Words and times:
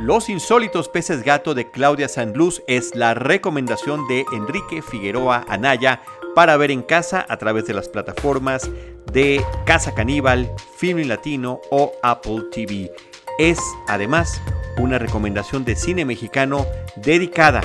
Los 0.00 0.30
insólitos 0.30 0.88
peces 0.88 1.22
gato 1.22 1.52
de 1.52 1.70
Claudia 1.70 2.08
Sanluz 2.08 2.62
es 2.66 2.94
la 2.94 3.12
recomendación 3.12 4.08
de 4.08 4.24
Enrique 4.32 4.80
Figueroa 4.80 5.44
Anaya 5.46 6.00
para 6.34 6.56
ver 6.56 6.70
en 6.70 6.80
casa 6.80 7.26
a 7.28 7.36
través 7.36 7.66
de 7.66 7.74
las 7.74 7.90
plataformas 7.90 8.70
de 9.12 9.44
Casa 9.66 9.92
Caníbal, 9.94 10.50
Film 10.78 11.06
Latino 11.06 11.60
o 11.70 11.92
Apple 12.02 12.44
TV. 12.50 12.90
Es 13.38 13.60
además 13.88 14.40
una 14.78 14.98
recomendación 14.98 15.66
de 15.66 15.76
cine 15.76 16.06
mexicano 16.06 16.64
dedicada 16.96 17.60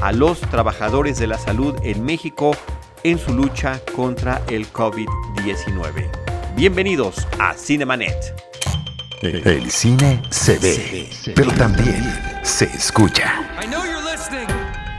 a 0.00 0.12
los 0.12 0.40
trabajadores 0.42 1.18
de 1.18 1.26
la 1.26 1.38
salud 1.38 1.74
en 1.82 2.04
México 2.04 2.52
en 3.02 3.18
su 3.18 3.34
lucha 3.34 3.80
contra 3.96 4.40
el 4.48 4.72
COVID-19. 4.72 6.08
Bienvenidos 6.54 7.26
a 7.40 7.54
Cinemanet. 7.54 8.49
El 9.22 9.70
cine 9.70 10.22
se 10.30 10.58
ve, 10.58 11.10
pero 11.36 11.52
también 11.52 12.02
se 12.42 12.64
escucha. 12.64 13.34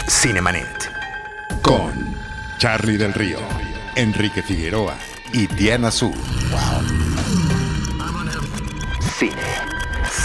Cinemanet. 0.08 0.91
Con 1.63 2.16
Charlie 2.60 2.98
del 2.98 3.16
Río, 3.16 3.40
Enrique 3.96 4.44
Figueroa 4.44 4.96
y 5.34 5.48
Diana 5.48 5.90
Su. 5.90 6.13
Cine, 9.18 9.34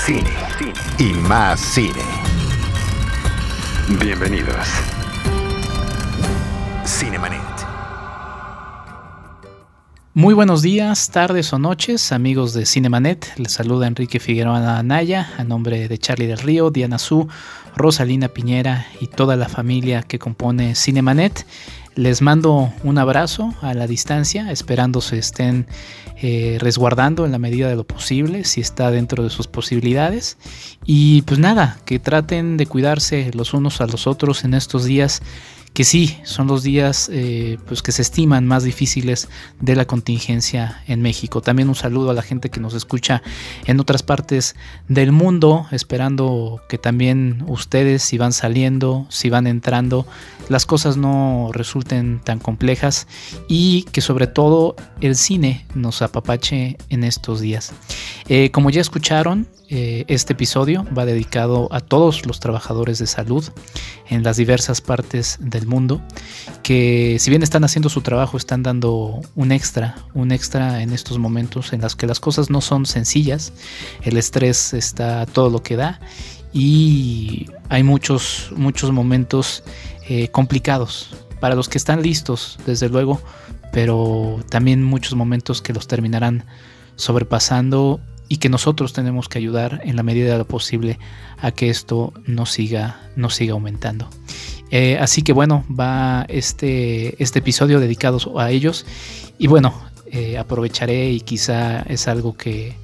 cine, 0.05 0.30
cine 0.59 0.73
y 0.99 1.15
más 1.15 1.59
cine. 1.59 2.05
Bienvenidos. 3.99 4.66
Cinemanet. 6.85 7.55
Muy 10.16 10.33
buenos 10.33 10.62
días, 10.62 11.11
tardes 11.11 11.52
o 11.52 11.59
noches, 11.59 12.11
amigos 12.11 12.55
de 12.55 12.65
Cinemanet. 12.65 13.34
Les 13.37 13.52
saluda 13.52 13.87
Enrique 13.87 14.19
Figueroa 14.19 14.79
Anaya, 14.79 15.29
a 15.37 15.45
nombre 15.45 15.88
de 15.88 15.98
Charlie 15.98 16.27
del 16.27 16.38
Río, 16.38 16.70
Diana 16.70 16.98
Su, 16.98 17.29
Rosalina 17.77 18.29
Piñera 18.29 18.87
y 18.98 19.09
toda 19.09 19.37
la 19.37 19.51
familia 19.51 20.02
que 20.02 20.18
compone 20.18 20.74
Cinemanet. 20.74 21.46
Les 21.96 22.23
mando 22.23 22.73
un 22.82 22.96
abrazo 22.96 23.52
a 23.60 23.74
la 23.74 23.87
distancia, 23.87 24.51
esperando 24.51 25.02
se 25.02 25.18
estén 25.18 25.66
eh, 26.23 26.57
resguardando 26.63 27.26
en 27.26 27.32
la 27.32 27.38
medida 27.38 27.69
de 27.69 27.76
lo 27.76 27.85
posible, 27.85 28.45
si 28.45 28.63
está 28.63 28.91
dentro 28.91 29.23
de 29.23 29.29
sus 29.29 29.48
posibilidades. 29.48 30.38
Y 30.87 31.23
pues 31.23 31.38
nada, 31.38 31.79
que 31.85 31.98
traten 31.98 32.57
de 32.57 32.65
cuidarse 32.65 33.32
los 33.35 33.52
unos 33.52 33.82
a 33.82 33.87
los 33.87 34.07
otros 34.07 34.45
en 34.45 34.54
estos 34.54 34.87
días 34.87 35.21
que 35.77 35.85
sí, 35.85 36.16
son 36.24 36.46
los 36.46 36.63
días 36.63 37.10
eh, 37.13 37.59
pues 37.66 37.82
que 37.82 37.93
se 37.93 38.01
estiman 38.01 38.46
más 38.46 38.65
difíciles 38.65 39.29
de 39.60 39.77
la 39.77 39.85
contingencia 39.85 40.82
en 40.88 41.02
México. 41.02 41.43
También 41.43 41.69
un 41.69 41.74
saludo 41.74 42.09
a 42.09 42.15
la 42.15 42.23
gente 42.23 42.49
que 42.49 42.60
nos 42.60 42.73
escucha 42.73 43.23
en 43.66 43.79
otras 43.79 44.02
partes 44.02 44.57
del 44.88 45.13
mundo, 45.13 45.66
esperando 45.73 46.63
que 46.71 46.79
también 46.79 47.45
ustedes, 47.47 48.02
si 48.02 48.16
van 48.16 48.32
saliendo, 48.32 49.07
si 49.10 49.29
van 49.29 49.47
entrando, 49.47 50.07
las 50.49 50.65
cosas 50.65 50.97
no 50.97 51.51
resulten 51.52 52.21
tan 52.24 52.38
complejas 52.38 53.07
y 53.47 53.82
que 53.93 54.01
sobre 54.01 54.29
todo 54.29 54.77
el 55.02 55.15
cine 55.15 55.66
nos 55.74 56.01
apapache 56.01 56.79
en 56.88 57.04
estos 57.04 57.43
días. 57.43 57.74
Eh, 58.30 58.51
como 58.51 58.71
ya 58.71 58.80
escucharon, 58.80 59.47
eh, 59.69 60.05
este 60.09 60.35
episodio 60.35 60.87
va 60.97 61.05
dedicado 61.05 61.69
a 61.73 61.81
todos 61.81 62.25
los 62.25 62.41
trabajadores 62.41 62.99
de 62.99 63.07
salud 63.07 63.45
en 64.09 64.22
las 64.22 64.37
diversas 64.37 64.81
partes 64.81 65.39
del 65.41 65.67
mundo 65.67 66.00
que 66.62 67.17
si 67.19 67.31
bien 67.31 67.43
están 67.43 67.65
haciendo 67.65 67.89
su 67.89 68.00
trabajo 68.00 68.37
están 68.37 68.62
dando 68.62 69.21
un 69.34 69.50
extra, 69.50 69.97
un 70.15 70.31
extra 70.31 70.83
en 70.83 70.93
estos 70.93 71.19
momentos 71.19 71.72
en 71.72 71.81
los 71.81 71.97
que 71.97 72.06
las 72.06 72.21
cosas 72.21 72.49
no 72.49 72.61
son 72.61 72.87
sencillas, 72.87 73.53
el 74.03 74.17
estrés 74.17 74.72
está 74.72 75.27
todo 75.27 75.50
lo 75.50 75.62
que 75.62 75.77
da 75.77 76.00
y 76.53 77.47
hay 77.69 77.83
muchos, 77.83 78.53
muchos 78.56 78.93
momentos 78.93 79.65
eh, 80.09 80.28
complicados 80.28 81.15
para 81.41 81.55
los 81.55 81.69
que 81.69 81.78
están 81.78 82.03
listos, 82.03 82.59
desde 82.65 82.89
luego, 82.89 83.21
pero 83.72 84.41
también 84.49 84.82
muchos 84.82 85.15
momentos 85.15 85.60
que 85.60 85.72
los 85.72 85.87
terminarán 85.87 86.44
sobrepasando 86.97 88.00
y 88.28 88.38
que 88.38 88.48
nosotros 88.48 88.92
tenemos 88.92 89.28
que 89.28 89.38
ayudar 89.38 89.81
en 89.84 89.97
la 89.97 90.03
medida 90.03 90.32
de 90.32 90.38
lo 90.38 90.47
posible 90.47 90.98
a 91.38 91.53
que 91.53 91.70
esto 91.70 92.12
no 92.25 92.47
siga, 92.47 93.00
no 93.16 93.31
siga 93.31 93.53
aumentando. 93.53 94.09
Eh, 94.70 94.98
así 95.00 95.22
que 95.22 95.32
bueno, 95.32 95.64
va 95.69 96.26
este, 96.28 97.22
este 97.22 97.38
episodio 97.38 97.78
dedicado 97.78 98.38
a 98.38 98.50
ellos 98.50 98.84
y 99.38 99.47
bueno, 99.47 99.75
eh, 100.10 100.38
aprovecharé 100.38 101.10
y 101.10 101.20
quizá 101.20 101.82
es 101.82 102.09
algo 102.09 102.37
que, 102.37 102.76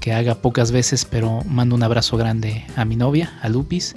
que 0.00 0.12
haga 0.12 0.36
pocas 0.36 0.70
veces, 0.70 1.04
pero 1.04 1.42
mando 1.44 1.74
un 1.74 1.82
abrazo 1.82 2.16
grande 2.16 2.64
a 2.76 2.84
mi 2.84 2.94
novia, 2.94 3.38
a 3.42 3.48
Lupis, 3.48 3.96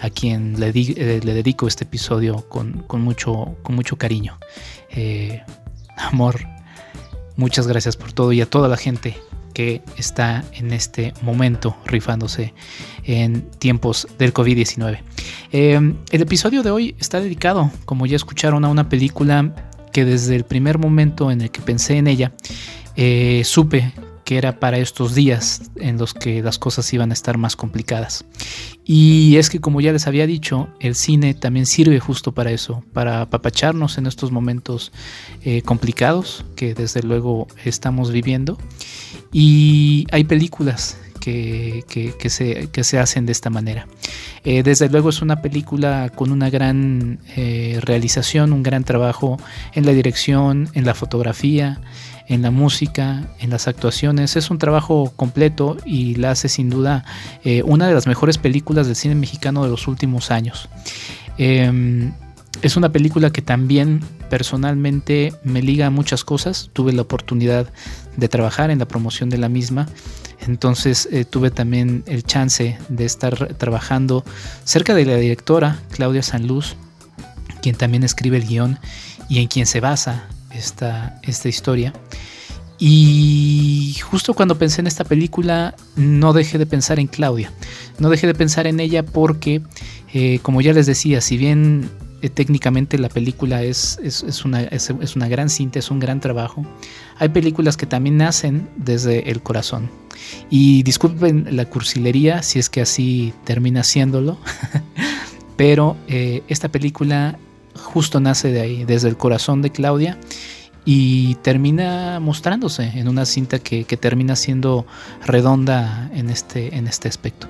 a 0.00 0.10
quien 0.10 0.58
le, 0.58 0.72
eh, 0.74 1.20
le 1.22 1.34
dedico 1.34 1.68
este 1.68 1.84
episodio 1.84 2.48
con, 2.48 2.82
con, 2.88 3.00
mucho, 3.02 3.56
con 3.62 3.76
mucho 3.76 3.96
cariño. 3.96 4.38
amor, 5.96 6.40
muchas 7.36 7.68
gracias 7.68 7.96
por 7.96 8.12
todo 8.12 8.32
y 8.32 8.40
a 8.40 8.50
toda 8.50 8.68
la 8.68 8.76
gente 8.76 9.16
que 9.52 9.82
está 9.96 10.44
en 10.52 10.72
este 10.72 11.12
momento 11.22 11.76
rifándose 11.86 12.54
en 13.04 13.42
tiempos 13.58 14.06
del 14.18 14.32
COVID-19. 14.32 15.00
Eh, 15.52 15.94
el 16.10 16.22
episodio 16.22 16.62
de 16.62 16.70
hoy 16.70 16.96
está 16.98 17.20
dedicado, 17.20 17.70
como 17.84 18.06
ya 18.06 18.16
escucharon, 18.16 18.64
a 18.64 18.68
una 18.68 18.88
película 18.88 19.54
que 19.92 20.04
desde 20.04 20.36
el 20.36 20.44
primer 20.44 20.78
momento 20.78 21.30
en 21.30 21.42
el 21.42 21.50
que 21.50 21.60
pensé 21.60 21.98
en 21.98 22.06
ella, 22.06 22.32
eh, 22.96 23.42
supe 23.44 23.92
que 24.24 24.38
era 24.38 24.60
para 24.60 24.78
estos 24.78 25.14
días 25.14 25.70
en 25.76 25.98
los 25.98 26.14
que 26.14 26.42
las 26.42 26.58
cosas 26.58 26.92
iban 26.92 27.10
a 27.10 27.14
estar 27.14 27.38
más 27.38 27.56
complicadas. 27.56 28.24
Y 28.84 29.36
es 29.36 29.50
que 29.50 29.60
como 29.60 29.80
ya 29.80 29.92
les 29.92 30.06
había 30.06 30.26
dicho, 30.26 30.68
el 30.80 30.94
cine 30.94 31.34
también 31.34 31.66
sirve 31.66 32.00
justo 32.00 32.32
para 32.32 32.50
eso, 32.50 32.84
para 32.92 33.22
apapacharnos 33.22 33.98
en 33.98 34.06
estos 34.06 34.30
momentos 34.30 34.92
eh, 35.44 35.62
complicados 35.62 36.44
que 36.56 36.74
desde 36.74 37.02
luego 37.02 37.46
estamos 37.64 38.10
viviendo. 38.12 38.58
Y 39.32 40.06
hay 40.12 40.24
películas 40.24 40.98
que, 41.22 41.84
se, 42.28 42.68
que, 42.68 42.84
se, 42.84 42.98
hacen 42.98 43.26
de 43.26 43.32
esta 43.32 43.48
manera. 43.48 43.86
Eh, 44.44 44.62
desde 44.62 44.88
luego 44.88 45.10
es 45.10 45.22
una 45.22 45.40
película 45.40 46.10
con 46.14 46.32
una 46.32 46.50
gran 46.50 47.20
eh, 47.36 47.78
realización, 47.82 48.52
un 48.52 48.62
gran 48.62 48.84
trabajo 48.84 49.38
en 49.72 49.86
la 49.86 49.92
dirección, 49.92 50.68
en 50.74 50.84
la 50.84 50.94
fotografía, 50.94 51.80
en 52.26 52.42
la 52.42 52.50
música, 52.50 53.28
en 53.38 53.50
las 53.50 53.68
actuaciones. 53.68 54.36
Es 54.36 54.50
un 54.50 54.58
trabajo 54.58 55.12
completo 55.14 55.76
y 55.84 56.16
la 56.16 56.32
hace 56.32 56.48
sin 56.48 56.70
duda 56.70 57.04
eh, 57.44 57.62
una 57.62 57.86
de 57.86 57.94
las 57.94 58.06
mejores 58.06 58.38
películas 58.38 58.86
del 58.86 58.96
cine 58.96 59.14
mexicano 59.14 59.62
de 59.62 59.70
los 59.70 59.86
últimos 59.86 60.30
años. 60.30 60.68
Es 62.60 62.76
una 62.76 62.92
película 62.92 63.32
que 63.32 63.42
también 63.42 64.00
personalmente 64.28 65.32
me 65.42 65.62
liga 65.62 65.86
a 65.86 65.90
muchas 65.90 66.24
cosas. 66.24 66.70
Tuve 66.72 66.92
la 66.92 67.02
oportunidad 67.02 67.72
de 68.16 68.28
trabajar 68.28 68.70
en 68.70 68.78
la 68.78 68.86
promoción 68.86 69.30
de 69.30 69.38
la 69.38 69.48
misma. 69.48 69.88
Entonces 70.46 71.08
eh, 71.10 71.24
tuve 71.24 71.50
también 71.50 72.04
el 72.06 72.24
chance 72.24 72.78
de 72.88 73.04
estar 73.04 73.54
trabajando 73.54 74.24
cerca 74.64 74.94
de 74.94 75.06
la 75.06 75.16
directora 75.16 75.80
Claudia 75.92 76.22
Sanluz, 76.22 76.76
quien 77.62 77.76
también 77.76 78.02
escribe 78.02 78.36
el 78.36 78.46
guion 78.46 78.78
y 79.28 79.38
en 79.38 79.46
quien 79.46 79.66
se 79.66 79.80
basa 79.80 80.24
esta, 80.50 81.20
esta 81.22 81.48
historia. 81.48 81.92
Y 82.78 83.96
justo 84.02 84.34
cuando 84.34 84.58
pensé 84.58 84.80
en 84.80 84.88
esta 84.88 85.04
película, 85.04 85.76
no 85.94 86.32
dejé 86.32 86.58
de 86.58 86.66
pensar 86.66 86.98
en 86.98 87.06
Claudia. 87.06 87.52
No 87.98 88.10
dejé 88.10 88.26
de 88.26 88.34
pensar 88.34 88.66
en 88.66 88.80
ella 88.80 89.04
porque, 89.04 89.62
eh, 90.12 90.40
como 90.42 90.60
ya 90.60 90.72
les 90.72 90.86
decía, 90.86 91.20
si 91.20 91.36
bien 91.36 91.88
eh, 92.22 92.30
técnicamente 92.30 92.98
la 92.98 93.08
película 93.08 93.62
es, 93.62 93.98
es, 94.02 94.44
una, 94.44 94.62
es, 94.62 94.90
una, 95.16 95.28
gran 95.28 95.50
cinta, 95.50 95.80
es 95.80 95.90
un 95.90 95.98
gran 95.98 96.20
trabajo, 96.20 96.64
hay 97.18 97.30
películas 97.30 97.76
que 97.76 97.84
también 97.84 98.16
nacen 98.16 98.68
desde 98.76 99.30
el 99.30 99.42
corazón. 99.42 99.90
Y 100.48 100.84
disculpen 100.84 101.56
la 101.56 101.64
cursilería 101.64 102.42
si 102.42 102.60
es 102.60 102.70
que 102.70 102.80
así 102.80 103.34
termina 103.44 103.82
siéndolo, 103.82 104.38
pero 105.56 105.96
eh, 106.06 106.42
esta 106.46 106.70
película 106.70 107.38
justo 107.74 108.20
nace 108.20 108.52
de 108.52 108.60
ahí, 108.60 108.84
desde 108.84 109.08
el 109.08 109.16
corazón 109.16 109.60
de 109.60 109.70
Claudia 109.70 110.18
y 110.84 111.36
termina 111.36 112.18
mostrándose 112.18 112.90
en 112.94 113.08
una 113.08 113.24
cinta 113.24 113.58
que, 113.60 113.84
termina 113.84 114.34
siendo 114.34 114.84
redonda 115.24 116.10
en 116.12 116.28
este, 116.28 116.76
en 116.76 116.88
este 116.88 117.08
aspecto. 117.08 117.46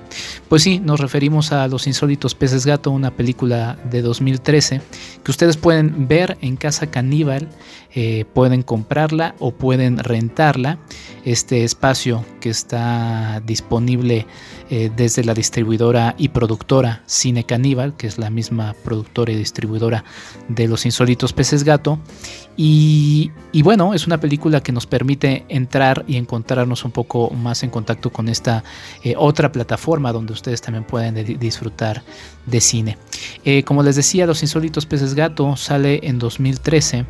Pues 0.49 0.61
sí, 0.61 0.79
nos 0.79 0.99
referimos 0.99 1.51
a 1.51 1.67
Los 1.67 1.87
Insólitos 1.87 2.35
Peces 2.35 2.65
Gato, 2.65 2.91
una 2.91 3.11
película 3.11 3.77
de 3.89 4.01
2013 4.01 4.81
que 5.23 5.31
ustedes 5.31 5.57
pueden 5.57 6.07
ver 6.07 6.37
en 6.41 6.57
Casa 6.57 6.87
Caníbal, 6.87 7.49
eh, 7.95 8.25
pueden 8.33 8.63
comprarla 8.63 9.35
o 9.37 9.51
pueden 9.51 9.99
rentarla. 9.99 10.79
Este 11.25 11.63
espacio 11.63 12.25
que 12.41 12.49
está 12.49 13.39
disponible 13.45 14.25
eh, 14.69 14.91
desde 14.95 15.23
la 15.23 15.35
distribuidora 15.35 16.15
y 16.17 16.29
productora 16.29 17.03
Cine 17.05 17.45
Caníbal, 17.45 17.95
que 17.95 18.07
es 18.07 18.17
la 18.17 18.31
misma 18.31 18.75
productora 18.83 19.31
y 19.31 19.35
distribuidora 19.35 20.03
de 20.47 20.67
Los 20.67 20.87
Insólitos 20.87 21.33
Peces 21.33 21.63
Gato. 21.63 21.99
Y, 22.57 23.31
bueno, 23.63 23.93
es 23.93 24.05
una 24.05 24.19
película 24.19 24.61
que 24.61 24.71
nos 24.71 24.85
permite 24.85 25.45
entrar 25.47 26.03
y 26.07 26.17
encontrarnos 26.17 26.85
un 26.85 26.91
poco 26.91 27.29
más 27.29 27.63
en 27.63 27.69
contacto 27.69 28.11
con 28.11 28.27
esta 28.27 28.63
eh, 29.03 29.13
otra 29.17 29.51
plataforma 29.51 30.11
donde 30.11 30.33
ustedes 30.33 30.61
también 30.61 30.83
pueden 30.83 31.39
disfrutar 31.39 32.03
de 32.45 32.59
cine. 32.59 32.97
Como 33.65 33.83
les 33.83 33.95
decía, 33.95 34.25
Los 34.25 34.41
Insólitos 34.41 34.85
Peces 34.85 35.13
Gato 35.13 35.55
sale 35.55 35.99
en 36.03 36.19
2013 36.19 37.05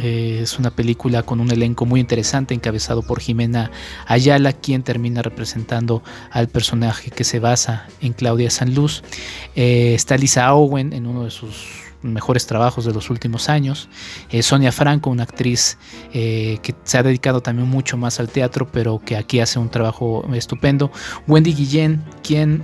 eh, 0.00 0.40
es 0.42 0.58
una 0.58 0.70
película 0.70 1.22
con 1.22 1.40
un 1.40 1.50
elenco 1.50 1.86
muy 1.86 2.00
interesante 2.00 2.54
encabezado 2.54 3.02
por 3.02 3.20
Jimena 3.20 3.70
Ayala, 4.06 4.52
quien 4.52 4.82
termina 4.82 5.22
representando 5.22 6.02
al 6.30 6.48
personaje 6.48 7.10
que 7.10 7.24
se 7.24 7.40
basa 7.40 7.86
en 8.00 8.12
Claudia 8.12 8.50
Sanluz. 8.50 9.02
Eh, 9.54 9.94
está 9.94 10.16
Lisa 10.16 10.52
Owen 10.54 10.92
en 10.92 11.06
uno 11.06 11.24
de 11.24 11.30
sus 11.30 11.84
mejores 12.02 12.46
trabajos 12.46 12.84
de 12.84 12.92
los 12.92 13.10
últimos 13.10 13.48
años. 13.48 13.88
Eh, 14.30 14.42
Sonia 14.42 14.70
Franco, 14.70 15.10
una 15.10 15.24
actriz 15.24 15.78
que 16.12 16.74
se 16.84 16.98
ha 16.98 17.02
dedicado 17.02 17.40
también 17.40 17.68
mucho 17.68 17.96
más 17.96 18.20
al 18.20 18.28
teatro, 18.28 18.70
pero 18.70 19.00
que 19.04 19.16
aquí 19.16 19.40
hace 19.40 19.58
un 19.58 19.70
trabajo 19.70 20.24
estupendo. 20.34 20.90
Wendy 21.26 21.52
Guillén, 21.52 22.04
quien 22.22 22.62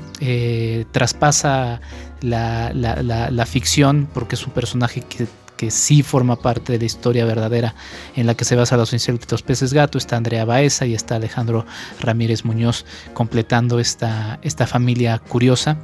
traspasa 0.93 1.81
la, 2.21 2.73
la, 2.73 3.47
ficción, 3.47 4.09
porque 4.13 4.37
es 4.37 4.47
un 4.47 4.53
personaje 4.53 5.01
que 5.01 5.27
que 5.63 5.71
sí 5.71 6.03
forma 6.03 6.35
parte 6.35 6.73
de 6.73 6.81
la 6.81 6.87
historia 6.87 7.25
verdadera 7.25 7.77
en 8.17 8.27
la 8.27 8.35
que 8.35 8.45
se 8.45 8.57
basa 8.57 8.77
los 8.77 8.93
insólitos 8.93 9.43
peces 9.43 9.73
gato. 9.73 9.97
Está 9.97 10.17
Andrea 10.17 10.45
Baeza 10.45 10.87
y 10.87 10.95
está 10.95 11.15
Alejandro 11.15 11.65
Ramírez 12.01 12.45
Muñoz 12.45 12.85
completando 13.15 13.79
esta, 13.79 14.41
esta 14.43 14.67
familia 14.67 15.21
curiosa 15.21 15.77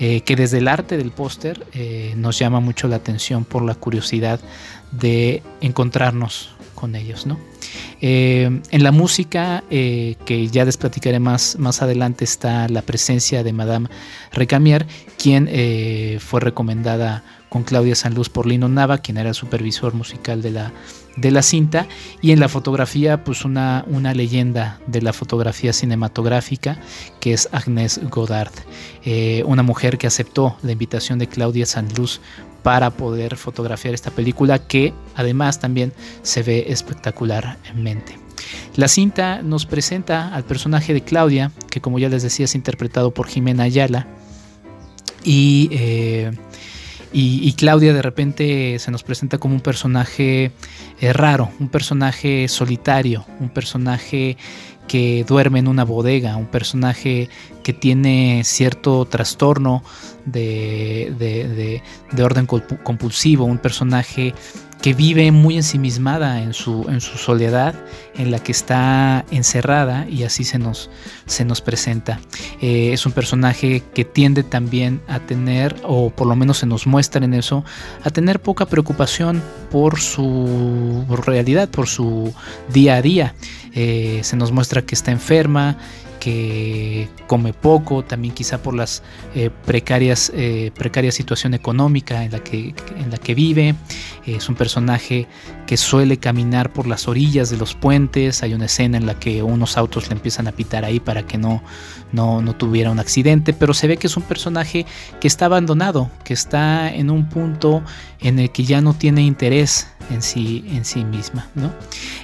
eh, 0.00 0.22
que 0.22 0.34
desde 0.34 0.58
el 0.58 0.66
arte 0.66 0.96
del 0.96 1.12
póster 1.12 1.64
eh, 1.74 2.12
nos 2.16 2.40
llama 2.40 2.58
mucho 2.58 2.88
la 2.88 2.96
atención 2.96 3.44
por 3.44 3.62
la 3.62 3.76
curiosidad 3.76 4.40
de 4.90 5.44
encontrarnos 5.60 6.50
con 6.74 6.96
ellos. 6.96 7.24
¿no? 7.24 7.38
Eh, 8.00 8.60
en 8.68 8.82
la 8.82 8.90
música, 8.90 9.62
que 9.70 10.48
ya 10.50 10.64
les 10.64 10.76
platicaré 10.76 11.20
más, 11.20 11.56
más 11.56 11.82
adelante, 11.82 12.24
está 12.24 12.68
la 12.68 12.82
presencia 12.82 13.44
de 13.44 13.52
Madame 13.52 13.88
Recamier, 14.32 14.88
quien 15.16 15.48
fue 16.18 16.40
recomendada 16.40 17.22
con 17.50 17.64
Claudia 17.64 17.94
Sanluz 17.94 18.30
por 18.30 18.46
Lino 18.46 18.68
Nava, 18.68 18.98
quien 18.98 19.18
era 19.18 19.34
supervisor 19.34 19.92
musical 19.92 20.40
de 20.40 20.52
la, 20.52 20.72
de 21.16 21.30
la 21.30 21.42
cinta, 21.42 21.86
y 22.22 22.30
en 22.30 22.40
la 22.40 22.48
fotografía, 22.48 23.24
pues 23.24 23.44
una, 23.44 23.84
una 23.88 24.14
leyenda 24.14 24.80
de 24.86 25.02
la 25.02 25.12
fotografía 25.12 25.74
cinematográfica, 25.74 26.78
que 27.20 27.34
es 27.34 27.48
Agnès 27.52 28.00
Godard, 28.08 28.52
eh, 29.04 29.42
una 29.46 29.62
mujer 29.62 29.98
que 29.98 30.06
aceptó 30.06 30.56
la 30.62 30.72
invitación 30.72 31.18
de 31.18 31.26
Claudia 31.26 31.66
Sanluz 31.66 32.20
para 32.62 32.90
poder 32.90 33.36
fotografiar 33.36 33.94
esta 33.94 34.10
película, 34.10 34.58
que 34.58 34.94
además 35.16 35.60
también 35.60 35.92
se 36.22 36.42
ve 36.42 36.66
espectacularmente. 36.68 38.18
La 38.76 38.88
cinta 38.88 39.42
nos 39.42 39.66
presenta 39.66 40.34
al 40.34 40.44
personaje 40.44 40.94
de 40.94 41.02
Claudia, 41.02 41.50
que 41.70 41.80
como 41.80 41.98
ya 41.98 42.08
les 42.08 42.22
decía 42.22 42.44
es 42.44 42.54
interpretado 42.54 43.12
por 43.12 43.26
Jimena 43.26 43.64
Ayala, 43.64 44.06
y 45.24 45.68
eh, 45.72 46.32
y, 47.12 47.52
Claudia 47.54 47.92
de 47.92 48.02
repente 48.02 48.78
se 48.78 48.90
nos 48.90 49.02
presenta 49.02 49.38
como 49.38 49.54
un 49.54 49.60
personaje 49.60 50.52
eh, 51.00 51.12
raro, 51.12 51.50
un 51.58 51.68
personaje 51.68 52.46
solitario, 52.48 53.26
un 53.40 53.48
personaje 53.48 54.36
que 54.86 55.24
duerme 55.26 55.58
en 55.60 55.68
una 55.68 55.84
bodega, 55.84 56.36
un 56.36 56.46
personaje 56.46 57.28
que 57.62 57.72
tiene 57.72 58.42
cierto 58.44 59.04
trastorno 59.06 59.82
de, 60.24 61.82
de 62.12 62.22
orden 62.22 62.46
compulsivo, 62.46 63.44
un 63.44 63.58
personaje 63.58 64.34
que 64.82 64.94
vive 64.94 65.30
muy 65.30 65.56
ensimismada 65.56 66.42
en 66.42 66.54
su, 66.54 66.86
en 66.88 67.00
su 67.00 67.18
soledad, 67.18 67.74
en 68.16 68.30
la 68.30 68.38
que 68.38 68.52
está 68.52 69.24
encerrada 69.30 70.06
y 70.08 70.24
así 70.24 70.44
se 70.44 70.58
nos, 70.58 70.90
se 71.26 71.44
nos 71.44 71.60
presenta. 71.60 72.20
Eh, 72.60 72.92
es 72.92 73.04
un 73.04 73.12
personaje 73.12 73.82
que 73.94 74.04
tiende 74.04 74.42
también 74.42 75.02
a 75.06 75.20
tener, 75.20 75.76
o 75.84 76.10
por 76.10 76.26
lo 76.26 76.36
menos 76.36 76.58
se 76.58 76.66
nos 76.66 76.86
muestra 76.86 77.24
en 77.24 77.34
eso, 77.34 77.64
a 78.02 78.10
tener 78.10 78.40
poca 78.40 78.66
preocupación 78.66 79.42
por 79.70 80.00
su 80.00 81.04
realidad, 81.26 81.68
por 81.68 81.86
su 81.86 82.32
día 82.72 82.96
a 82.96 83.02
día. 83.02 83.34
Eh, 83.74 84.20
se 84.22 84.36
nos 84.36 84.50
muestra 84.50 84.82
que 84.82 84.94
está 84.94 85.10
enferma, 85.10 85.76
que 86.20 87.08
come 87.26 87.52
poco, 87.52 88.04
también 88.04 88.34
quizá 88.34 88.62
por 88.62 88.74
las 88.74 89.02
eh, 89.34 89.50
precarias, 89.66 90.30
eh, 90.34 90.70
precarias 90.76 91.14
situación 91.14 91.54
económica 91.54 92.24
en 92.24 92.30
la 92.30 92.40
que, 92.40 92.74
en 92.96 93.10
la 93.10 93.18
que 93.18 93.34
vive. 93.34 93.74
Es 94.26 94.48
un 94.48 94.54
personaje 94.54 95.26
que 95.66 95.76
suele 95.76 96.18
caminar 96.18 96.72
por 96.72 96.86
las 96.86 97.08
orillas 97.08 97.50
de 97.50 97.56
los 97.56 97.74
puentes. 97.74 98.42
Hay 98.42 98.54
una 98.54 98.66
escena 98.66 98.98
en 98.98 99.06
la 99.06 99.18
que 99.18 99.42
unos 99.42 99.76
autos 99.76 100.08
le 100.08 100.14
empiezan 100.14 100.46
a 100.46 100.52
pitar 100.52 100.84
ahí 100.84 101.00
para 101.00 101.26
que 101.26 101.38
no, 101.38 101.62
no, 102.12 102.42
no 102.42 102.54
tuviera 102.54 102.90
un 102.90 103.00
accidente, 103.00 103.52
pero 103.52 103.74
se 103.74 103.88
ve 103.88 103.96
que 103.96 104.06
es 104.06 104.16
un 104.16 104.22
personaje 104.22 104.86
que 105.20 105.26
está 105.26 105.46
abandonado, 105.46 106.10
que 106.22 106.34
está 106.34 106.94
en 106.94 107.10
un 107.10 107.28
punto 107.28 107.82
en 108.20 108.38
el 108.38 108.50
que 108.50 108.64
ya 108.64 108.80
no 108.80 108.94
tiene 108.94 109.22
interés 109.22 109.88
en 110.10 110.22
sí, 110.22 110.64
en 110.68 110.84
sí 110.84 111.04
misma. 111.04 111.48
¿no? 111.54 111.72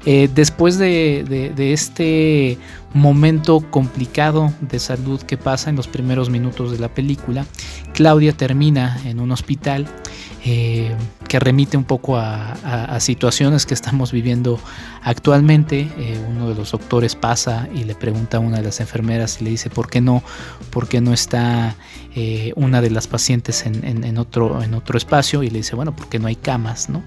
Eh, 0.04 0.28
después 0.34 0.78
de, 0.78 1.52
de, 1.56 1.72
este 1.72 2.58
momento 2.94 3.60
complicado 3.70 4.52
de 4.60 4.78
salud 4.78 5.20
que 5.22 5.36
pasa 5.36 5.70
en 5.70 5.76
los 5.76 5.88
primeros 5.88 6.30
minutos 6.30 6.72
de 6.72 6.78
la 6.78 6.88
película, 6.88 7.46
Claudia 7.92 8.32
termina 8.32 9.00
en 9.04 9.20
un 9.20 9.32
hospital 9.32 9.86
eh, 10.48 10.94
que 11.28 11.40
remite 11.40 11.76
un 11.76 11.82
poco 11.82 12.16
a, 12.16 13.00
situaciones 13.00 13.66
que 13.66 13.74
estamos 13.74 14.12
viviendo 14.12 14.60
actualmente. 15.02 15.90
Eh, 15.98 16.24
de 16.48 16.54
los 16.54 16.72
doctores 16.72 17.14
pasa 17.14 17.68
y 17.74 17.84
le 17.84 17.94
pregunta 17.94 18.36
a 18.38 18.40
una 18.40 18.58
de 18.58 18.64
las 18.64 18.80
enfermeras 18.80 19.40
y 19.40 19.44
le 19.44 19.50
dice 19.50 19.70
por 19.70 19.88
qué 19.88 20.00
no, 20.00 20.22
por 20.70 20.88
qué 20.88 21.00
no 21.00 21.12
está 21.12 21.76
eh, 22.18 22.52
una 22.56 22.80
de 22.80 22.90
las 22.90 23.08
pacientes 23.08 23.66
en, 23.66 24.18
otro, 24.18 24.62
en 24.62 24.72
otro 24.72 24.96
espacio 24.96 25.42
y 25.42 25.50
le 25.50 25.58
dice, 25.58 25.76
bueno, 25.76 25.94
porque 25.94 26.18
no 26.18 26.28
hay 26.28 26.36
camas, 26.36 26.88
¿no? 26.88 27.02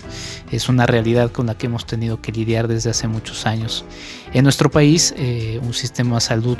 Es 0.51 0.69
una 0.69 0.85
realidad 0.85 1.31
con 1.31 1.47
la 1.47 1.57
que 1.57 1.65
hemos 1.65 1.85
tenido 1.85 2.21
que 2.21 2.31
lidiar 2.31 2.67
desde 2.67 2.91
hace 2.91 3.07
muchos 3.07 3.45
años. 3.45 3.85
En 4.33 4.43
nuestro 4.43 4.69
país, 4.69 5.13
eh, 5.17 5.59
un 5.63 5.73
sistema 5.73 6.15
de 6.15 6.21
salud 6.21 6.57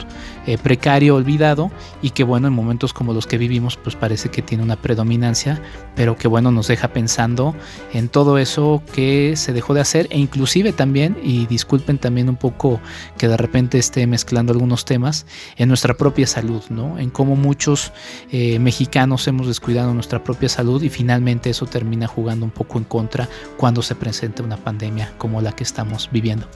eh, 0.48 0.58
precario, 0.58 1.16
olvidado 1.16 1.70
y 2.02 2.10
que, 2.10 2.24
bueno, 2.24 2.48
en 2.48 2.54
momentos 2.54 2.94
como 2.94 3.14
los 3.14 3.28
que 3.28 3.38
vivimos, 3.38 3.78
pues 3.78 3.96
parece 3.96 4.30
que 4.30 4.42
tiene 4.42 4.64
una 4.64 4.76
predominancia, 4.78 5.62
pero 5.96 6.18
que, 6.18 6.28
bueno, 6.28 6.52
nos 6.52 6.68
deja 6.68 6.88
pensando 6.88 7.56
en 7.94 8.10
todo 8.10 8.40
eso 8.40 8.82
que 8.94 9.36
se 9.36 9.54
dejó 9.54 9.76
de 9.76 9.82
hacer 9.82 10.08
e 10.10 10.18
inclusive 10.18 10.74
también, 10.74 11.18
y 11.24 11.46
disculpen 11.46 12.00
también 12.00 12.30
un 12.30 12.36
poco 12.38 12.69
que 13.18 13.28
de 13.28 13.38
repente 13.38 13.78
esté 13.78 14.06
mezclando 14.08 14.52
algunos 14.52 14.86
temas, 14.86 15.26
en 15.58 15.70
nuestra 15.70 15.96
propia 15.96 16.28
salud, 16.28 16.64
¿no? 16.70 17.00
En 17.00 17.10
cómo 17.10 17.36
muchos 17.36 17.92
eh, 18.32 18.60
mexicanos 18.60 19.28
hemos 19.28 19.48
descuidado 19.48 19.94
nuestra 19.94 20.24
propia 20.24 20.50
salud 20.50 20.82
y 20.84 20.90
finalmente 20.90 21.50
eso 21.50 21.66
termina 21.66 22.08
jugando 22.08 22.46
un 22.46 22.52
poco 22.52 22.78
en 22.78 22.84
contra 22.84 23.28
cuando 23.58 23.82
se 23.82 23.96
presenta 23.96 24.44
una 24.44 24.58
pandemia 24.58 25.14
como 25.18 25.42
la 25.42 25.54
que 25.54 25.64
estamos 25.64 26.10
viviendo. 26.12 26.48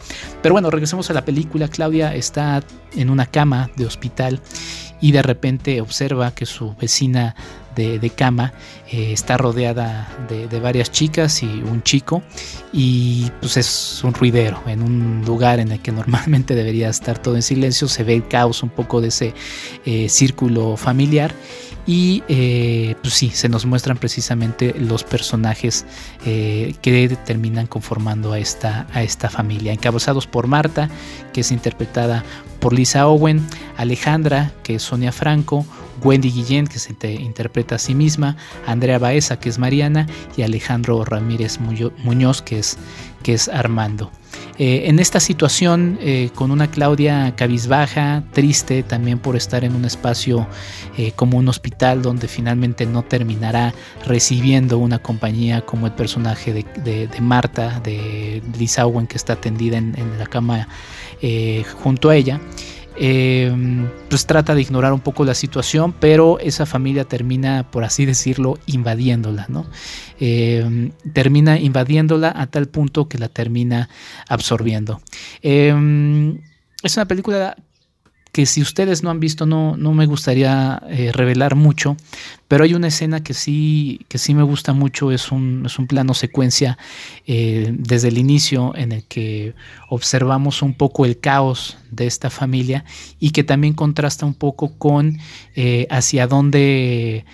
Pero 0.42 0.54
bueno, 0.54 0.70
regresemos 0.70 1.10
a 1.10 1.14
la 1.14 1.26
película. 1.26 1.68
Claudia 1.68 2.14
está 2.14 2.64
en 2.96 3.10
una 3.10 3.26
cama 3.26 3.72
de 3.76 3.86
hospital 3.86 4.42
y 5.02 5.12
de 5.12 5.22
repente 5.22 5.82
observa 5.82 6.32
que 6.32 6.46
su 6.46 6.76
vecina 6.76 7.36
de, 7.76 8.12
cama 8.16 8.54
eh, 8.92 9.12
está 9.12 9.38
rodeada 9.38 10.10
de, 10.30 10.60
varias 10.60 10.92
chicas 10.92 11.44
y 11.44 11.46
un 11.46 11.84
chico 11.84 12.22
y 12.72 13.32
pues 13.40 13.58
es 13.58 14.04
un 14.04 14.14
ruidero 14.14 14.62
en 14.68 14.82
un 14.82 15.24
lugar 15.26 15.60
en 15.60 15.72
el 15.72 15.80
que 15.80 15.92
normalmente 15.92 16.56
debería 16.56 16.90
estar 16.90 17.20
todo 17.20 17.36
en 17.36 17.42
silencio 17.42 17.88
se 17.88 18.04
ve 18.04 18.16
el 18.16 18.28
caos 18.28 18.64
un 18.64 18.70
poco 18.70 19.02
de 19.02 19.10
ese 19.10 19.34
eh, 19.86 20.10
círculo 20.10 20.78
familiar 20.78 21.34
y 21.86 22.24
eh, 22.30 22.96
pues 23.02 23.14
sí, 23.14 23.30
se 23.30 23.50
nos 23.50 23.66
muestran 23.66 23.98
precisamente 23.98 24.74
los 24.80 25.04
personajes 25.04 25.86
que 26.24 27.18
terminan 27.26 27.68
conformando 27.68 28.32
a 28.32 28.40
esta, 28.40 28.88
a 28.94 29.04
esta 29.04 29.30
familia, 29.30 29.74
encabezados 29.74 30.26
por 30.26 30.48
Marta, 30.48 30.90
que 31.34 31.42
es 31.42 31.52
interpretada 31.52 32.24
por 32.64 32.72
Lisa 32.72 33.08
Owen, 33.08 33.46
Alejandra, 33.76 34.54
que 34.64 34.76
es 34.76 34.84
Sonia 34.84 35.12
Franco, 35.12 35.66
Wendy 36.04 36.32
Guillén, 36.32 36.68
que 36.68 36.80
se 36.80 36.96
interpreta 37.14 37.76
a 37.76 37.80
sí 37.80 37.96
misma, 37.96 38.38
Andrea 38.66 39.00
Baeza, 39.00 39.40
que 39.40 39.50
es 39.50 39.60
Mariana, 39.60 40.08
y 40.38 40.42
Alejandro 40.42 41.04
Ramírez 41.06 41.60
Muñoz, 41.60 42.42
que 42.42 42.60
es, 42.60 42.78
que 43.24 43.34
es 43.34 43.48
Armando. 43.48 44.12
Eh, 44.60 44.84
en 44.86 45.00
esta 45.00 45.20
situación, 45.20 45.98
eh, 46.02 46.30
con 46.36 46.52
una 46.52 46.70
Claudia 46.70 47.34
cabizbaja, 47.36 48.24
triste 48.34 48.84
también 48.84 49.18
por 49.18 49.36
estar 49.36 49.64
en 49.64 49.76
un 49.76 49.84
espacio 49.86 50.48
eh, 50.98 51.12
como 51.16 51.40
un 51.40 51.48
hospital 51.48 52.04
donde 52.04 52.28
finalmente 52.28 52.86
no 52.86 53.02
terminará 53.02 53.74
recibiendo 54.06 54.78
una 54.78 55.00
compañía 55.00 55.62
como 55.62 55.88
el 55.88 55.94
personaje 55.94 56.54
de, 56.54 57.10
Marta, 57.20 57.80
de 57.84 58.44
Lisa 58.58 58.86
Owen, 58.86 59.08
que 59.08 59.18
está 59.18 59.34
atendida 59.34 59.78
en, 59.78 59.94
la 60.20 60.28
cama 60.28 60.68
junto 61.82 62.10
a 62.10 62.16
ella. 62.16 62.40
Em, 62.98 63.88
pues 64.10 64.26
trata 64.26 64.56
de 64.56 64.62
ignorar 64.62 64.94
un 64.94 65.00
poco 65.00 65.26
la 65.26 65.34
situación, 65.34 65.94
pero 66.00 66.40
esa 66.40 66.66
familia 66.66 67.06
termina, 67.06 67.70
por 67.72 67.84
así 67.84 68.06
decirlo, 68.06 68.58
invadiéndola, 68.66 69.46
¿no? 69.50 69.66
Em, 70.20 70.92
termina 71.14 71.60
invadiéndola 71.60 72.34
a 72.36 72.48
tal 72.48 72.68
punto 72.68 73.08
que 73.08 73.18
la 73.18 73.30
termina 73.30 73.90
absorbiendo. 74.28 75.02
Em, 75.42 76.40
es 76.84 76.98
una 76.98 77.08
película 77.08 77.56
que 78.34 78.48
si 78.48 78.62
ustedes 78.62 79.04
no 79.04 79.12
han 79.12 79.20
visto 79.20 79.46
no, 79.46 79.78
no 79.78 79.94
me 79.94 80.08
gustaría 80.08 80.82
eh, 80.90 81.12
revelar 81.14 81.56
mucho, 81.56 81.96
pero 82.54 82.66
hay 82.66 82.76
una 82.76 82.90
escena 82.90 83.24
que 83.24 83.34
sí, 83.34 84.02
que 84.10 84.20
sí 84.20 84.36
me 84.36 84.44
gusta 84.44 84.74
mucho, 84.74 85.12
es 85.12 85.32
un, 85.32 85.64
es 85.66 85.80
un 85.80 85.88
plano 85.88 86.14
secuencia 86.14 86.78
eh, 87.26 87.74
desde 87.76 88.10
el 88.10 88.20
inicio 88.20 88.76
en 88.76 88.92
el 88.92 89.06
que 89.06 89.56
observamos 89.90 90.62
un 90.62 90.76
poco 90.76 91.04
el 91.06 91.20
caos 91.20 91.78
de 91.90 92.06
esta 92.06 92.30
familia 92.30 92.86
y 93.20 93.32
que 93.32 93.44
también 93.44 93.74
contrasta 93.74 94.28
un 94.28 94.36
poco 94.36 94.78
con 94.78 95.18
eh, 95.56 95.88
hacia 95.90 96.28
dónde 96.28 97.26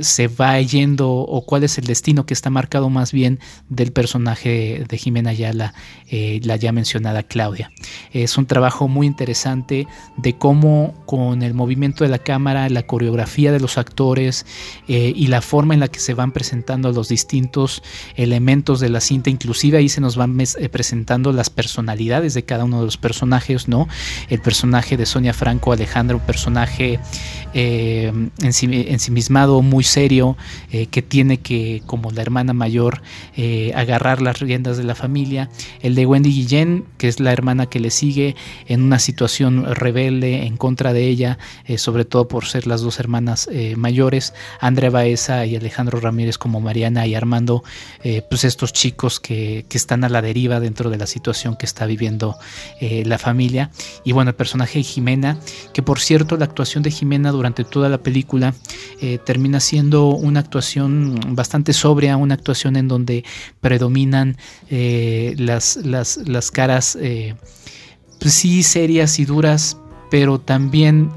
se 0.00 0.28
va 0.28 0.60
yendo 0.60 1.10
o 1.10 1.46
cuál 1.46 1.64
es 1.64 1.78
el 1.78 1.86
destino 1.86 2.26
que 2.26 2.34
está 2.34 2.50
marcado 2.50 2.90
más 2.90 3.10
bien 3.10 3.40
del 3.70 3.90
personaje 3.90 4.84
de 4.86 4.98
Jimena 4.98 5.30
Ayala, 5.30 5.72
la 6.10 6.56
ya 6.56 6.72
mencionada 6.72 7.22
Claudia. 7.22 7.70
Es 8.12 8.36
un 8.36 8.44
trabajo 8.44 8.86
muy 8.86 9.06
interesante 9.06 9.86
de 10.18 10.36
cómo 10.36 10.92
con 11.06 11.42
el 11.42 11.54
movimiento 11.54 12.04
de 12.04 12.10
la 12.10 12.18
cámara, 12.18 12.68
la 12.68 12.82
coreografía 12.82 13.50
de 13.50 13.60
los 13.60 13.78
actores 13.78 14.35
eh, 14.88 15.12
y 15.14 15.28
la 15.28 15.40
forma 15.40 15.74
en 15.74 15.80
la 15.80 15.88
que 15.88 16.00
se 16.00 16.14
van 16.14 16.32
presentando 16.32 16.92
los 16.92 17.08
distintos 17.08 17.82
elementos 18.16 18.80
de 18.80 18.88
la 18.88 19.00
cinta, 19.00 19.30
inclusive 19.30 19.78
ahí 19.78 19.88
se 19.88 20.00
nos 20.00 20.16
van 20.16 20.36
eh, 20.40 20.68
presentando 20.68 21.32
las 21.32 21.48
personalidades 21.48 22.34
de 22.34 22.44
cada 22.44 22.64
uno 22.64 22.80
de 22.80 22.86
los 22.86 22.96
personajes, 22.96 23.68
¿no? 23.68 23.88
El 24.28 24.40
personaje 24.40 24.96
de 24.96 25.06
Sonia 25.06 25.32
Franco 25.32 25.72
Alejandro, 25.72 26.18
un 26.18 26.24
personaje 26.24 27.00
eh, 27.54 28.12
ensimismado, 28.42 29.62
muy 29.62 29.84
serio, 29.84 30.36
que 30.90 31.02
tiene 31.02 31.38
que, 31.38 31.82
como 31.86 32.10
la 32.10 32.22
hermana 32.22 32.52
mayor, 32.52 33.02
agarrar 33.74 34.20
las 34.20 34.40
riendas 34.40 34.76
de 34.76 34.84
la 34.84 34.94
familia. 34.94 35.48
El 35.80 35.94
de 35.94 36.06
Wendy 36.06 36.30
Guillén, 36.30 36.84
que 36.98 37.08
es 37.08 37.20
la 37.20 37.32
hermana 37.32 37.66
que 37.66 37.80
le 37.80 37.90
sigue 37.90 38.36
en 38.66 38.82
una 38.82 38.98
situación 38.98 39.74
rebelde 39.74 40.46
en 40.46 40.56
contra 40.56 40.92
de 40.92 41.06
ella, 41.06 41.38
sobre 41.76 42.04
todo 42.04 42.28
por 42.28 42.44
ser 42.44 42.66
las 42.66 42.80
dos 42.80 43.00
hermanas 43.00 43.48
eh, 43.50 43.74
Andrea 44.60 44.90
Baeza 44.90 45.46
y 45.46 45.56
Alejandro 45.56 46.00
Ramírez 46.00 46.38
como 46.38 46.60
Mariana 46.60 47.06
y 47.06 47.14
Armando, 47.14 47.62
eh, 48.02 48.22
pues 48.28 48.44
estos 48.44 48.72
chicos 48.72 49.20
que, 49.20 49.64
están 49.76 50.04
a 50.04 50.08
la 50.08 50.22
deriva 50.22 50.58
dentro 50.58 50.88
de 50.88 50.96
la 50.96 51.06
situación 51.06 51.54
que 51.54 51.66
está 51.66 51.84
viviendo 51.84 52.38
la 52.80 53.18
familia. 53.18 53.70
Y 54.04 54.12
bueno, 54.12 54.30
el 54.30 54.34
personaje 54.34 54.78
de 54.78 54.84
Jimena, 54.84 55.38
que 55.74 55.82
por 55.82 56.00
cierto 56.00 56.38
la 56.38 56.46
actuación 56.46 56.82
de 56.82 56.90
Jimena 56.90 57.30
durante 57.30 57.62
toda 57.62 57.90
la 57.90 57.98
película 57.98 58.54
termina 59.26 59.60
siendo 59.60 60.08
una 60.08 60.40
actuación 60.40 61.20
bastante 61.36 61.74
sobria, 61.74 62.16
una 62.16 62.32
actuación 62.32 62.76
en 62.76 62.88
donde 62.88 63.22
predominan 63.60 64.38
las, 64.70 65.76
las, 65.76 66.16
las, 66.26 66.50
caras 66.50 66.96
pues 68.18 68.34
sí 68.34 68.62
serias 68.62 69.18
y 69.18 69.24
duras, 69.24 69.76
pero 70.10 70.40
también 70.40 71.10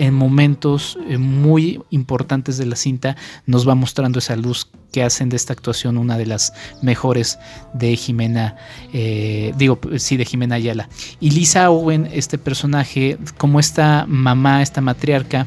en 0.00 0.14
momentos 0.14 0.98
eh, 1.08 1.18
muy 1.18 1.82
importantes 1.90 2.56
de 2.56 2.64
la 2.64 2.74
cinta 2.74 3.16
nos 3.44 3.68
va 3.68 3.74
mostrando 3.74 4.18
esa 4.18 4.34
luz 4.34 4.66
que 4.92 5.02
hacen 5.02 5.28
de 5.28 5.36
esta 5.36 5.52
actuación 5.52 5.98
una 5.98 6.16
de 6.16 6.24
las 6.24 6.54
mejores 6.80 7.38
de 7.74 7.94
Jimena, 7.96 8.56
eh, 8.94 9.52
digo, 9.58 9.78
sí, 9.98 10.16
de 10.16 10.24
Jimena 10.24 10.54
Ayala. 10.54 10.88
Y 11.20 11.32
Lisa 11.32 11.70
Owen, 11.70 12.08
este 12.12 12.38
personaje, 12.38 13.18
como 13.36 13.60
esta 13.60 14.06
mamá, 14.08 14.62
esta 14.62 14.80
matriarca, 14.80 15.46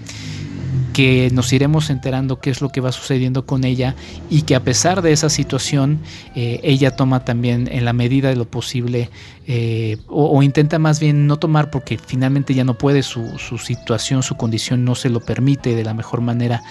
que 0.93 1.29
nos 1.31 1.51
iremos 1.53 1.89
enterando 1.89 2.39
qué 2.39 2.49
es 2.49 2.61
lo 2.61 2.69
que 2.69 2.81
va 2.81 2.91
sucediendo 2.91 3.45
con 3.45 3.63
ella 3.63 3.95
y 4.29 4.43
que 4.43 4.55
a 4.55 4.63
pesar 4.63 5.01
de 5.01 5.11
esa 5.11 5.29
situación 5.29 5.99
eh, 6.35 6.59
ella 6.63 6.95
toma 6.95 7.25
también 7.25 7.67
en 7.71 7.85
la 7.85 7.93
medida 7.93 8.29
de 8.29 8.35
lo 8.35 8.45
posible 8.45 9.09
eh, 9.47 9.97
o, 10.07 10.41
intenta 10.43 10.79
más 10.79 10.99
bien 10.99 11.27
no 11.27 11.37
tomar 11.37 11.69
porque 11.69 11.97
finalmente 11.97 12.53
ya 12.53 12.63
no 12.63 12.77
puede 12.77 13.03
su, 13.03 13.37
situación 13.57 14.23
su 14.23 14.35
condición 14.35 14.85
no 14.85 14.95
se 14.95 15.09
lo 15.09 15.19
permite 15.19 15.75
de 15.75 15.83
la 15.83 15.93
mejor 15.93 16.21
manera 16.21 16.63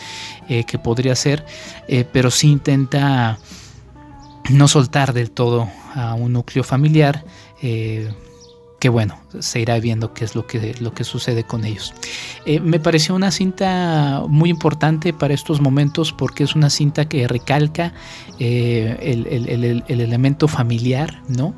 eh, 0.49 0.65
que 0.65 0.79
podría 0.79 1.15
ser 1.15 1.45
pero 2.13 2.31
sí 2.31 2.51
intenta 2.51 3.39
no 4.51 4.69
soltar 4.69 5.13
del 5.13 5.31
todo 5.31 5.69
a 5.95 6.15
un 6.15 6.33
núcleo 6.33 6.65
familiar 6.65 7.25
que 8.83 8.89
bueno, 8.89 9.17
se 9.39 9.61
irá 9.61 9.79
viendo 9.79 10.13
qué 10.13 10.25
es 10.25 10.35
lo 10.35 10.45
que, 10.49 10.75
lo 10.81 10.93
que 10.93 11.05
sucede 11.05 11.45
con 11.45 11.65
ellos. 11.65 11.95
Eh, 12.47 12.59
me 12.59 12.81
pareció 12.81 13.15
una 13.15 13.31
cinta 13.31 14.25
muy 14.29 14.51
importante 14.51 15.13
para 15.13 15.35
estos 15.35 15.61
momentos 15.61 16.13
porque 16.13 16.43
es 16.43 16.57
una 16.57 16.69
cinta 16.69 17.09
que 17.09 17.29
recalca 17.29 17.95
eh, 18.41 18.97
el, 19.01 19.85
elemento 19.87 20.49
familiar, 20.49 21.23
¿no? 21.29 21.55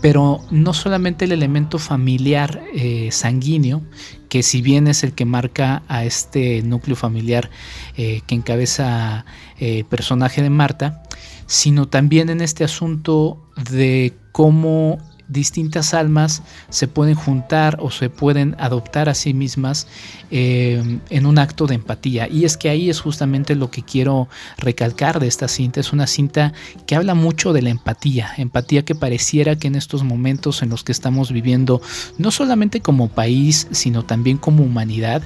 Pero 0.00 0.40
no 0.50 0.72
solamente 0.72 1.26
el 1.26 1.32
elemento 1.32 1.78
familiar 1.78 2.62
eh, 2.74 3.10
sanguíneo, 3.12 3.82
que 4.30 4.42
si 4.42 4.62
bien 4.62 4.88
es 4.88 5.04
el 5.04 5.12
que 5.12 5.26
marca 5.26 5.82
a 5.88 6.06
este 6.06 6.62
núcleo 6.62 6.96
familiar 6.96 7.50
que 7.94 8.22
encabeza 8.28 9.26
el 9.58 9.84
personaje 9.84 10.40
de 10.40 10.48
Marta, 10.48 11.02
sino 11.46 11.86
también 11.86 12.30
en 12.30 12.40
este 12.40 12.64
asunto 12.64 13.46
de 13.70 14.14
cómo 14.32 14.98
distintas 15.28 15.94
almas 15.94 16.42
se 16.68 16.88
pueden 16.88 17.14
juntar 17.14 17.78
o 17.80 17.90
se 17.90 18.10
pueden 18.10 18.54
adoptar 18.58 19.08
a 19.08 19.14
sí 19.14 19.34
mismas 19.34 19.86
eh, 20.30 21.00
en 21.10 21.26
un 21.26 21.38
acto 21.38 21.66
de 21.66 21.74
empatía. 21.74 22.28
Y 22.28 22.44
es 22.44 22.56
que 22.56 22.68
ahí 22.68 22.90
es 22.90 23.00
justamente 23.00 23.54
lo 23.54 23.70
que 23.70 23.82
quiero 23.82 24.28
recalcar 24.58 25.20
de 25.20 25.26
esta 25.26 25.48
cinta. 25.48 25.80
Es 25.80 25.92
una 25.92 26.06
cinta 26.06 26.52
que 26.86 26.96
habla 26.96 27.14
mucho 27.14 27.52
de 27.52 27.62
la 27.62 27.70
empatía, 27.70 28.32
empatía 28.36 28.84
que 28.84 28.94
pareciera 28.94 29.56
que 29.56 29.68
en 29.68 29.74
estos 29.74 30.02
momentos 30.04 30.62
en 30.62 30.70
los 30.70 30.84
que 30.84 30.92
estamos 30.92 31.32
viviendo, 31.32 31.80
no 32.18 32.30
solamente 32.30 32.80
como 32.80 33.08
país, 33.08 33.68
sino 33.70 34.04
también 34.04 34.36
como 34.36 34.62
humanidad, 34.62 35.22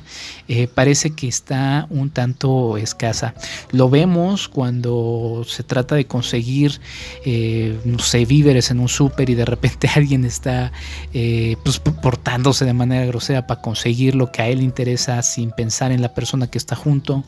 eh, 0.49 0.69
parece 0.69 1.11
que 1.11 1.28
está 1.28 1.87
un 1.90 2.11
tanto 2.11 2.76
escasa. 2.76 3.35
Lo 3.71 3.88
vemos 3.88 4.49
cuando 4.49 5.45
se 5.47 5.62
trata 5.62 5.95
de 5.95 6.07
conseguir, 6.07 6.80
eh, 7.25 7.78
no 7.85 7.99
sé, 7.99 8.25
víveres 8.25 8.71
en 8.71 8.80
un 8.80 8.88
súper 8.88 9.30
y 9.30 9.35
de 9.35 9.45
repente 9.45 9.89
alguien 9.94 10.25
está 10.25 10.73
eh, 11.12 11.56
pues, 11.64 11.78
portándose 11.78 12.64
de 12.64 12.73
manera 12.73 13.06
grosera 13.06 13.47
para 13.47 13.61
conseguir 13.61 14.14
lo 14.14 14.30
que 14.32 14.42
a 14.42 14.49
él 14.49 14.62
interesa 14.62 15.23
sin 15.23 15.50
pensar 15.50 15.92
en 15.92 16.02
la 16.02 16.14
persona 16.14 16.49
que 16.49 16.59
está 16.59 16.76
junto. 16.76 17.25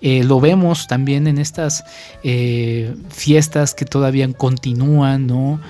Eh, 0.00 0.24
lo 0.24 0.40
vemos 0.40 0.88
también 0.88 1.28
en 1.28 1.38
estas 1.38 1.84
eh, 2.24 2.92
fiestas 3.08 3.72
que 3.74 3.84
todavía 3.84 4.30
continúan, 4.32 5.26
¿no? 5.26 5.60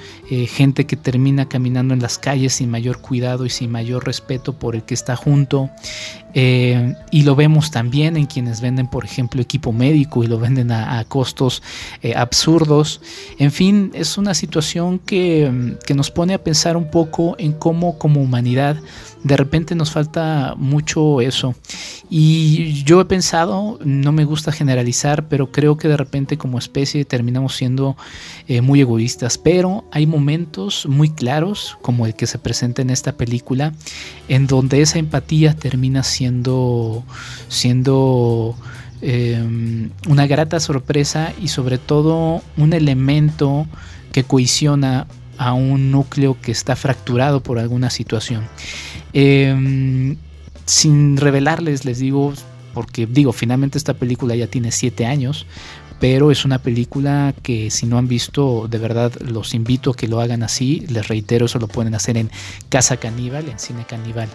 gente 0.49 0.87
que 0.87 0.97
termina 0.97 1.47
caminando 1.47 1.93
en 1.93 2.01
las 2.01 2.17
calles 2.17 2.55
sin 2.55 2.71
mayor 2.71 3.03
cuidado 3.03 3.45
y 3.45 3.51
sin 3.51 3.71
mayor 3.71 4.07
respeto 4.07 4.55
por 4.55 4.75
el 4.75 4.83
que 4.83 4.95
está 4.95 5.15
junto. 5.15 5.69
Y 6.35 7.23
lo 7.25 7.37
vemos 7.37 7.71
también 7.71 8.17
en 8.17 8.25
quienes 8.25 8.63
venden, 8.63 8.87
por 8.87 9.05
ejemplo, 9.05 9.43
equipo 9.43 9.73
médico 9.73 10.25
y 10.25 10.27
lo 10.27 10.39
venden 10.39 10.73
a, 10.73 11.05
costos 11.05 11.63
eh, 12.03 12.15
absurdos. 12.15 13.01
En 13.39 13.53
fin, 13.53 13.91
es 13.95 14.17
una 14.17 14.33
situación 14.33 14.99
que, 14.99 15.77
que, 15.87 15.95
nos 15.95 16.11
pone 16.11 16.22
a 16.31 16.39
pensar 16.39 16.77
un 16.77 16.91
poco 16.91 17.35
en 17.39 17.53
cómo 17.53 17.99
como 17.99 18.21
humanidad 18.21 18.77
de 19.25 19.37
repente 19.37 19.75
nos 19.75 19.91
falta 19.91 20.55
mucho 20.57 21.21
eso. 21.21 21.55
Y 22.11 22.83
yo 22.85 23.01
he 23.01 23.05
pensado, 23.05 23.79
no 23.85 24.13
me 24.13 24.25
gusta 24.25 24.53
generalizar, 24.53 25.29
pero 25.29 25.53
creo 25.53 25.77
que 25.77 25.89
de 25.89 25.97
repente 25.97 26.37
como 26.37 26.59
especie 26.59 27.05
terminamos 27.05 27.55
siendo 27.55 27.97
eh, 28.49 28.61
muy 28.61 28.81
egoístas. 28.81 29.39
Pero 29.39 29.85
hay 29.93 30.07
momentos 30.07 30.87
muy 30.87 31.11
claros, 31.11 31.79
como 31.83 32.07
el 32.07 32.15
que 32.15 32.27
se 32.27 32.39
presenta 32.39 32.83
en 32.83 32.91
esta 32.91 33.13
película, 33.13 33.73
en 34.29 34.47
donde 34.47 34.83
esa 34.83 34.99
empatía 34.99 35.55
termina 35.55 36.03
siendo, 36.03 37.05
siendo 37.49 38.57
em, 39.01 39.91
una 40.09 40.27
grata 40.27 40.59
sorpresa 40.59 41.33
y 41.41 41.49
sobre 41.49 41.79
todo 41.79 42.43
un 42.57 42.73
elemento 42.73 43.67
que 44.11 44.25
cohesiona 44.25 45.07
a 45.39 45.53
un 45.53 45.91
núcleo 45.91 46.37
que 46.41 46.53
está 46.53 46.77
fracturado 46.77 47.43
por 47.43 47.59
alguna 47.59 47.91
situación. 47.91 48.49
Em, 49.13 50.17
sin 50.65 51.17
revelarles, 51.17 51.85
les 51.85 51.99
digo, 51.99 52.33
porque 52.75 53.07
digo, 53.07 53.33
finalmente 53.33 53.79
esta 53.79 53.95
película 53.95 54.35
ya 54.35 54.47
tiene 54.47 54.73
siete 54.73 55.07
años, 55.07 55.47
pero 56.03 56.33
es 56.33 56.45
una 56.45 56.59
película 56.59 57.33
que 57.45 57.71
si 57.71 57.87
no 57.87 57.97
han 57.97 58.09
visto, 58.09 58.67
de 58.69 58.79
verdad 58.79 59.13
los 59.21 59.55
invito 59.55 59.93
a 59.93 59.95
que 59.95 60.09
lo 60.09 60.21
hagan 60.21 60.43
así. 60.43 60.85
Les 60.89 61.07
reitero, 61.07 61.47
eso 61.47 61.61
lo 61.61 61.69
pueden 61.69 61.95
hacer 61.95 62.17
en 62.17 62.29
Casa 62.71 62.97
Caníbal, 62.97 63.49
en 63.49 63.61
Cine 63.61 63.85
Caníbal. 63.87 64.29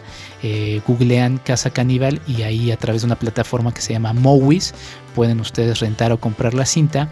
Eh, 0.43 0.79
googlean 0.87 1.39
Casa 1.39 1.71
Caníbal 1.71 2.21
y 2.25 2.43
ahí 2.43 2.71
a 2.71 2.77
través 2.77 3.01
de 3.01 3.07
una 3.07 3.19
plataforma 3.19 3.73
que 3.73 3.81
se 3.81 3.91
llama 3.91 4.13
Movies 4.13 4.73
pueden 5.13 5.41
ustedes 5.41 5.79
rentar 5.79 6.13
o 6.13 6.21
comprar 6.21 6.53
la 6.53 6.65
cinta. 6.65 7.09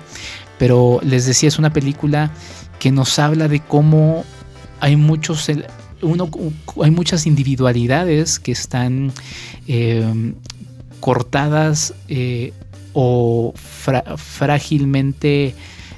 Pero 0.57 0.99
les 1.03 1.25
decía, 1.25 1.49
es 1.49 1.59
una 1.59 1.73
película 1.73 2.31
que 2.79 2.91
nos 2.91 3.19
habla 3.19 3.47
de 3.47 3.59
cómo 3.59 4.23
hay 4.79 4.95
muchos 4.95 5.49
uno, 6.01 6.29
hay 6.83 6.91
muchas 6.91 7.25
individualidades 7.25 8.39
que 8.39 8.51
están 8.51 9.11
eh, 9.67 10.33
cortadas 10.99 11.93
eh, 12.07 12.53
o 12.93 13.53
frágilmente, 13.55 15.55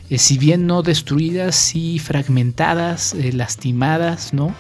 eh, 0.10 0.18
si 0.18 0.38
bien 0.38 0.66
no 0.66 0.82
destruidas, 0.82 1.56
sí 1.56 2.00
fragmentadas, 2.00 3.16
lastimadas, 3.34 4.34
¿no? 4.34 4.56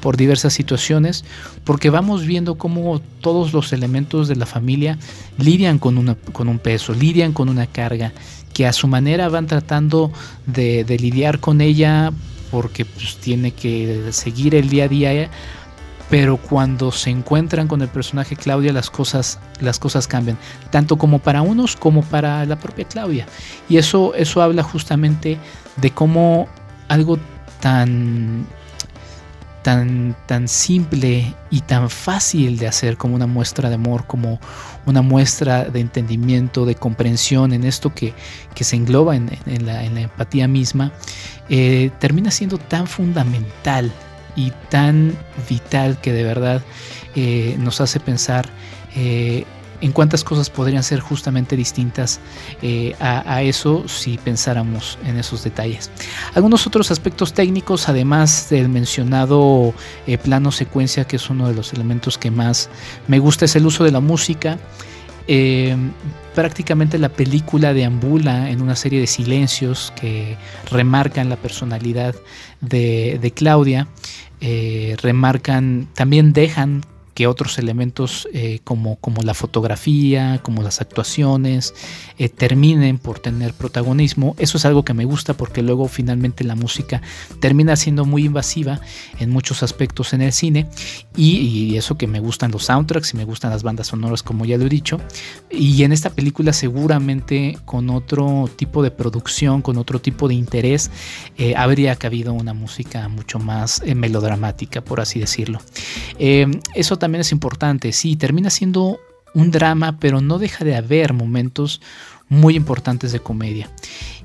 Por 0.00 0.16
diversas 0.16 0.52
situaciones, 0.52 1.24
porque 1.64 1.90
vamos 1.90 2.26
viendo 2.26 2.56
cómo 2.56 3.00
todos 3.20 3.52
los 3.52 3.72
elementos 3.72 4.28
de 4.28 4.36
la 4.36 4.46
familia 4.46 4.98
lidian 5.38 5.78
con, 5.78 5.98
una, 5.98 6.14
con 6.32 6.48
un 6.48 6.58
peso, 6.58 6.94
lidian 6.94 7.32
con 7.32 7.48
una 7.48 7.66
carga, 7.66 8.12
que 8.52 8.66
a 8.66 8.72
su 8.72 8.88
manera 8.88 9.28
van 9.28 9.46
tratando 9.46 10.10
de, 10.46 10.84
lidiar 11.00 11.40
con 11.40 11.60
ella 11.60 12.12
porque 12.50 12.84
pues, 12.84 13.16
tiene 13.16 13.52
que 13.52 14.08
seguir 14.10 14.54
el 14.54 14.68
día 14.68 14.84
a 14.84 14.88
día, 14.88 15.30
pero 16.10 16.36
cuando 16.36 16.90
se 16.90 17.10
encuentran 17.10 17.68
con 17.68 17.80
el 17.82 17.88
personaje 17.88 18.34
Claudia 18.34 18.72
las 18.72 18.90
cosas, 18.90 19.38
las 19.60 19.78
cosas 19.78 20.08
cambian, 20.08 20.36
tanto 20.70 20.98
como 20.98 21.20
para 21.20 21.42
unos 21.42 21.76
como 21.76 22.02
para 22.02 22.44
la 22.46 22.58
propia 22.58 22.84
Claudia. 22.86 23.26
Y 23.68 23.76
eso, 23.76 24.14
eso 24.14 24.42
habla 24.42 24.64
justamente 24.64 25.38
de 25.76 25.90
cómo 25.92 26.48
algo 26.88 27.18
tan 27.60 28.44
tan, 29.62 30.16
tan 30.26 30.48
simple 30.48 31.34
y 31.50 31.60
tan 31.60 31.90
fácil 31.90 32.58
de 32.58 32.66
hacer 32.66 32.96
como 32.96 33.14
una 33.14 33.26
muestra 33.26 33.68
de 33.68 33.74
amor, 33.74 34.06
como 34.06 34.40
una 34.86 35.02
muestra 35.02 35.64
de 35.64 35.80
entendimiento, 35.80 36.64
de 36.64 36.74
comprensión 36.74 37.52
en 37.52 37.64
esto 37.64 37.92
que, 37.94 38.14
se 38.58 38.76
engloba 38.76 39.16
en, 39.16 39.30
la, 39.66 39.84
empatía 39.84 40.48
misma, 40.48 40.92
eh, 41.48 41.90
termina 41.98 42.30
siendo 42.30 42.58
tan 42.58 42.86
fundamental 42.86 43.92
y 44.36 44.52
tan 44.68 45.16
vital 45.48 46.00
que 46.00 46.12
de 46.12 46.24
verdad 46.24 46.62
eh, 47.16 47.56
nos 47.58 47.80
hace 47.80 48.00
pensar 48.00 48.48
eh, 48.94 49.44
en 49.80 49.92
cuántas 49.92 50.24
cosas 50.24 50.50
podrían 50.50 50.82
ser 50.82 51.00
justamente 51.00 51.56
distintas 51.56 52.20
eh, 52.62 52.94
a, 53.00 53.42
eso 53.42 53.88
si 53.88 54.18
pensáramos 54.18 54.98
en 55.04 55.18
esos 55.18 55.44
detalles. 55.44 55.90
Algunos 56.34 56.66
otros 56.66 56.90
aspectos 56.90 57.32
técnicos, 57.32 57.88
además 57.88 58.48
del 58.50 58.68
mencionado 58.68 59.74
eh, 60.06 60.18
plano 60.18 60.52
secuencia, 60.52 61.06
que 61.06 61.16
es 61.16 61.30
uno 61.30 61.48
de 61.48 61.54
los 61.54 61.72
elementos 61.72 62.18
que 62.18 62.30
más 62.30 62.68
me 63.08 63.18
gusta, 63.18 63.44
es 63.44 63.56
el 63.56 63.66
uso 63.66 63.84
de 63.84 63.92
la 63.92 64.00
música. 64.00 64.58
Eh, 65.26 65.76
prácticamente 66.34 66.98
la 66.98 67.08
película 67.08 67.72
deambula 67.72 68.50
en 68.50 68.60
una 68.62 68.76
serie 68.76 69.00
de 69.00 69.06
silencios 69.06 69.92
que 70.00 70.36
remarcan 70.70 71.28
la 71.28 71.36
personalidad 71.36 72.14
de, 72.60 73.32
Claudia, 73.34 73.88
remarcan, 75.02 75.88
también 75.94 76.32
dejan 76.32 76.82
otros 77.26 77.58
elementos 77.58 78.28
eh, 78.32 78.60
como, 78.64 78.96
como, 78.96 79.22
la 79.22 79.34
fotografía, 79.34 80.40
como 80.42 80.62
las 80.62 80.80
actuaciones, 80.80 81.74
eh, 82.18 82.28
terminen 82.28 82.98
por 82.98 83.18
tener 83.18 83.52
protagonismo. 83.54 84.34
Eso 84.38 84.56
es 84.56 84.64
algo 84.64 84.84
que 84.84 84.94
me 84.94 85.04
gusta 85.04 85.34
porque 85.34 85.62
luego 85.62 85.88
finalmente 85.88 86.44
la 86.44 86.54
música 86.54 87.02
termina 87.40 87.76
siendo 87.76 88.04
muy 88.04 88.24
invasiva 88.24 88.80
en 89.18 89.30
muchos 89.30 89.62
aspectos 89.62 90.12
en 90.12 90.22
el 90.22 90.32
cine 90.32 90.66
y, 91.16 91.76
eso 91.76 91.96
que 91.96 92.06
me 92.06 92.20
gustan 92.20 92.50
los 92.50 92.64
soundtracks 92.64 93.14
y 93.14 93.16
me 93.16 93.24
gustan 93.24 93.50
las 93.50 93.62
bandas 93.62 93.88
sonoras 93.88 94.22
como 94.22 94.44
ya 94.44 94.58
lo 94.58 94.66
he 94.66 94.68
dicho. 94.68 95.00
Y 95.50 95.82
en 95.82 95.92
esta 95.92 96.10
película 96.10 96.52
seguramente 96.52 97.58
con 97.64 97.90
otro 97.90 98.48
tipo 98.56 98.82
de 98.82 98.90
producción, 98.90 99.62
con 99.62 99.78
otro 99.78 100.00
tipo 100.00 100.28
de 100.28 100.34
interés, 100.34 100.90
eh, 101.38 101.54
habría 101.56 101.96
cabido 101.96 102.32
una 102.32 102.54
música 102.54 103.08
mucho 103.08 103.38
más 103.38 103.82
melodramática, 103.94 104.80
por 104.80 105.00
así 105.00 105.20
decirlo. 105.20 105.60
eso 106.18 106.98
también 106.98 107.09
es 107.18 107.32
importante. 107.32 107.92
Sí, 107.92 108.16
termina 108.16 108.50
siendo 108.50 109.00
un 109.34 109.50
drama, 109.50 109.98
pero 109.98 110.20
no 110.20 110.38
deja 110.38 110.64
de 110.64 110.76
haber 110.76 111.12
momentos 111.12 111.80
muy 112.28 112.54
importantes 112.54 113.12
de 113.12 113.20
comedia. 113.20 113.68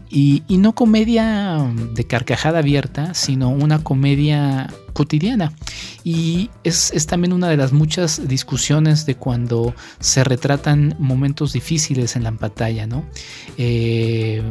Y, 0.09 0.43
no 0.49 0.73
comedia 0.73 1.57
de 1.93 2.05
carcajada 2.05 2.59
abierta, 2.59 3.13
sino 3.13 3.49
una 3.49 3.83
comedia 3.83 4.71
cotidiana. 4.93 5.51
Y 6.03 6.51
es, 6.63 6.91
también 7.07 7.33
una 7.33 7.49
de 7.49 7.57
las 7.57 7.73
muchas 7.73 8.27
discusiones 8.27 9.05
de 9.05 9.15
cuando 9.15 9.73
se 9.99 10.23
retratan 10.23 10.95
momentos 10.99 11.53
difíciles 11.53 12.15
en 12.15 12.23
la 12.23 12.31
pantalla, 12.31 12.85
¿no? 12.87 13.03
Eh, 13.57 14.41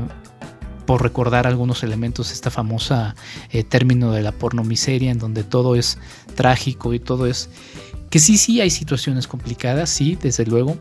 por 0.87 1.03
recordar 1.03 1.47
algunos 1.47 1.83
elementos, 1.83 2.33
esta 2.33 2.51
famosa 2.51 3.15
eh, 3.51 3.65
término 3.65 4.13
de 4.13 4.23
la 4.23 4.33
pornomiseria, 4.33 5.11
en 5.11 5.19
donde 5.19 5.45
todo 5.45 5.77
es 5.77 5.99
trágico 6.35 6.93
y 6.93 6.99
todo 6.99 7.27
es 7.27 7.49
que 8.15 8.21
sí, 8.21 8.39
sí 8.39 8.61
hay 8.61 8.71
situaciones 8.71 9.27
complicadas, 9.27 9.91
sí, 9.91 10.17
desde 10.23 10.47
luego, 10.47 10.79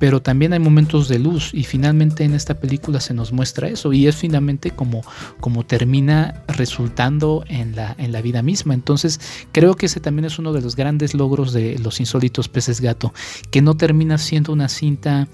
pero 0.00 0.20
también 0.20 0.52
hay 0.52 0.58
momentos 0.58 1.06
de 1.06 1.20
luz 1.20 1.54
y 1.54 1.62
finalmente 1.62 2.24
en 2.24 2.34
esta 2.34 2.58
película 2.58 2.98
se 2.98 3.14
nos 3.14 3.30
muestra 3.32 3.68
eso 3.68 3.92
y 3.92 4.08
es 4.08 4.16
finalmente 4.16 4.72
como, 4.72 5.02
como 5.38 5.64
termina 5.64 6.42
resultando 6.48 7.44
en 7.46 7.76
la, 7.76 7.94
en 7.98 8.10
la 8.10 8.20
vida 8.20 8.42
misma. 8.42 8.74
Entonces 8.74 9.20
creo 9.52 9.74
que 9.74 9.86
ese 9.86 10.00
también 10.00 10.24
es 10.24 10.40
uno 10.40 10.52
de 10.52 10.60
los 10.60 10.74
grandes 10.74 11.14
logros 11.14 11.52
de 11.52 11.78
los 11.78 12.00
insólitos 12.00 12.48
peces 12.48 12.80
gato, 12.80 13.14
que 13.52 13.62
no 13.62 13.76
termina 13.76 14.18
siendo 14.18 14.52
una 14.52 14.68
cinta 14.68 15.28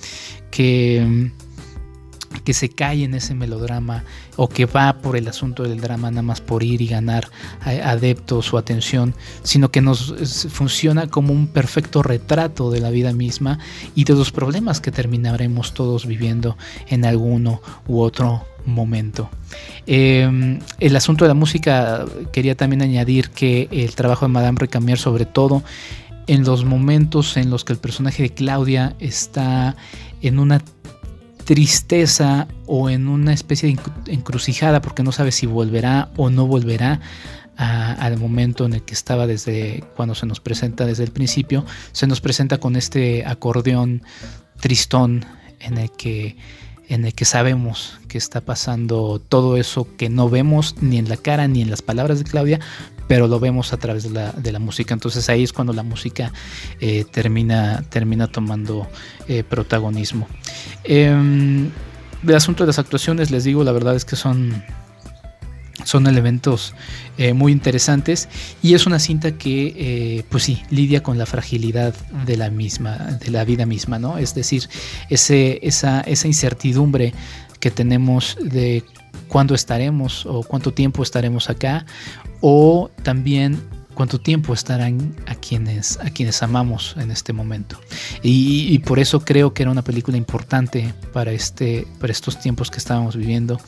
que 0.50 1.32
que 2.44 2.54
se 2.54 2.68
cae 2.68 3.04
en 3.04 3.14
ese 3.14 3.34
melodrama 3.34 4.04
o 4.36 4.48
que 4.48 4.66
va 4.66 4.98
por 4.98 5.16
el 5.16 5.28
asunto 5.28 5.62
del 5.62 5.80
drama 5.80 6.10
nada 6.10 6.22
más 6.22 6.40
por 6.40 6.62
ir 6.62 6.82
y 6.82 6.86
ganar 6.86 7.28
adeptos 7.60 8.52
o 8.52 8.58
atención, 8.58 9.14
sino 9.42 9.70
que 9.70 9.80
nos 9.80 10.14
funciona 10.50 11.08
como 11.08 11.32
un 11.32 11.48
perfecto 11.48 12.02
retrato 12.02 12.70
de 12.70 12.80
la 12.80 12.90
vida 12.90 13.12
misma 13.12 13.58
y 13.94 14.04
de 14.04 14.14
los 14.14 14.32
problemas 14.32 14.80
que 14.80 14.90
terminaremos 14.90 15.74
todos 15.74 16.06
viviendo 16.06 16.56
en 16.88 17.04
alguno 17.04 17.60
u 17.86 18.00
otro 18.00 18.44
momento. 18.64 19.30
Em, 19.86 20.60
el 20.78 20.96
asunto 20.96 21.24
de 21.24 21.28
la 21.28 21.34
música, 21.34 22.04
quería 22.32 22.56
también 22.56 22.82
añadir 22.82 23.30
que 23.30 23.68
el 23.72 23.94
trabajo 23.94 24.26
de 24.26 24.32
Madame 24.32 24.58
Recamier, 24.60 24.98
sobre 24.98 25.24
todo 25.24 25.62
en 26.26 26.44
los 26.44 26.64
momentos 26.64 27.36
en 27.36 27.50
los 27.50 27.64
que 27.64 27.72
el 27.72 27.78
personaje 27.78 28.22
de 28.22 28.30
Claudia 28.30 28.94
está 29.00 29.76
en 30.20 30.38
una 30.38 30.60
tristeza 31.48 32.46
o 32.66 32.90
en 32.90 33.08
una 33.08 33.32
especie 33.32 33.74
de 33.74 34.12
encrucijada 34.12 34.82
porque 34.82 35.02
no 35.02 35.12
sabe 35.12 35.32
si 35.32 35.46
volverá 35.46 36.10
o 36.18 36.28
no 36.28 36.46
volverá 36.46 37.00
al 37.56 38.18
momento 38.18 38.66
en 38.66 38.74
el 38.74 38.82
que 38.82 38.92
estaba 38.92 39.26
desde 39.26 39.82
cuando 39.96 40.14
se 40.14 40.26
nos 40.26 40.40
presenta 40.40 40.84
desde 40.84 41.04
el 41.04 41.10
principio, 41.10 41.64
se 41.92 42.06
nos 42.06 42.20
presenta 42.20 42.58
con 42.58 42.76
este 42.76 43.24
acordeón 43.24 44.02
tristón 44.60 45.24
en 45.58 45.78
el 45.78 45.90
que 45.90 46.36
en 46.90 47.06
el 47.06 47.14
que 47.14 47.24
sabemos 47.24 47.98
que 48.08 48.18
está 48.18 48.42
pasando 48.42 49.18
todo 49.18 49.56
eso 49.56 49.88
que 49.96 50.10
no 50.10 50.28
vemos 50.28 50.76
ni 50.82 50.98
en 50.98 51.08
la 51.08 51.16
cara 51.16 51.48
ni 51.48 51.62
en 51.62 51.70
las 51.70 51.80
palabras 51.80 52.18
de 52.18 52.26
Claudia, 52.26 52.60
pero 53.08 53.26
lo 53.26 53.40
vemos 53.40 53.72
a 53.72 53.78
través 53.78 54.04
de 54.04 54.10
la, 54.10 54.32
de 54.32 54.52
la 54.52 54.58
música. 54.60 54.94
Entonces 54.94 55.28
ahí 55.28 55.42
es 55.42 55.52
cuando 55.52 55.72
la 55.72 55.82
música 55.82 56.32
eh, 56.78 57.04
termina, 57.10 57.82
termina 57.88 58.28
tomando 58.28 58.86
eh, 59.26 59.42
protagonismo. 59.42 60.28
El 60.84 61.72
asunto 62.34 62.62
de 62.62 62.68
las 62.68 62.78
actuaciones, 62.78 63.30
les 63.30 63.44
digo, 63.44 63.64
la 63.64 63.72
verdad 63.72 63.96
es 63.96 64.04
que 64.04 64.14
son 64.14 64.62
son 65.84 66.08
elementos 66.08 66.74
eh, 67.18 67.34
muy 67.34 67.52
interesantes 67.52 68.28
y 68.62 68.74
es 68.74 68.84
una 68.86 68.98
cinta 68.98 69.38
que 69.38 70.24
pues 70.28 70.42
sí 70.42 70.60
lidia 70.70 71.04
con 71.04 71.18
la 71.18 71.24
fragilidad 71.24 71.94
de 72.26 72.36
la 72.36 72.50
misma 72.50 72.96
de 72.96 73.30
la 73.30 73.44
vida 73.44 73.64
misma 73.64 74.00
no 74.00 74.18
es 74.18 74.34
decir 74.34 74.68
ese, 75.08 75.60
esa, 75.62 76.00
esa 76.00 76.26
incertidumbre 76.26 77.14
que 77.60 77.70
tenemos 77.70 78.36
de 78.40 78.84
cuándo 79.28 79.54
estaremos 79.54 80.26
o 80.26 80.42
cuánto 80.42 80.72
tiempo 80.72 81.02
estaremos 81.02 81.50
acá 81.50 81.84
o 82.40 82.90
también 83.02 83.60
cuánto 83.98 84.20
tiempo 84.20 84.54
estarán 84.54 85.16
a 85.26 85.34
quienes, 85.34 85.98
a 85.98 86.10
quienes 86.10 86.40
amamos 86.44 86.94
en 86.98 87.10
este 87.10 87.32
momento. 87.32 87.80
Y, 88.22 88.78
por 88.86 89.00
eso 89.00 89.24
creo 89.24 89.52
que 89.52 89.64
era 89.64 89.72
una 89.72 89.82
película 89.82 90.16
importante 90.16 90.94
para, 91.12 91.32
este, 91.32 91.84
para 91.98 92.12
estos 92.12 92.38
tiempos 92.38 92.70
que 92.70 92.78
estábamos 92.78 93.16
viviendo, 93.16 93.60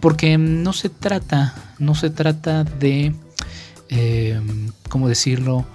porque 0.00 0.38
no 0.38 0.72
se 0.72 0.88
trata, 0.88 1.54
no 1.78 1.94
se 1.94 2.08
trata 2.08 2.64
de, 2.64 3.14
eh, 3.90 4.40
¿cómo 4.88 5.10
decirlo? 5.10 5.66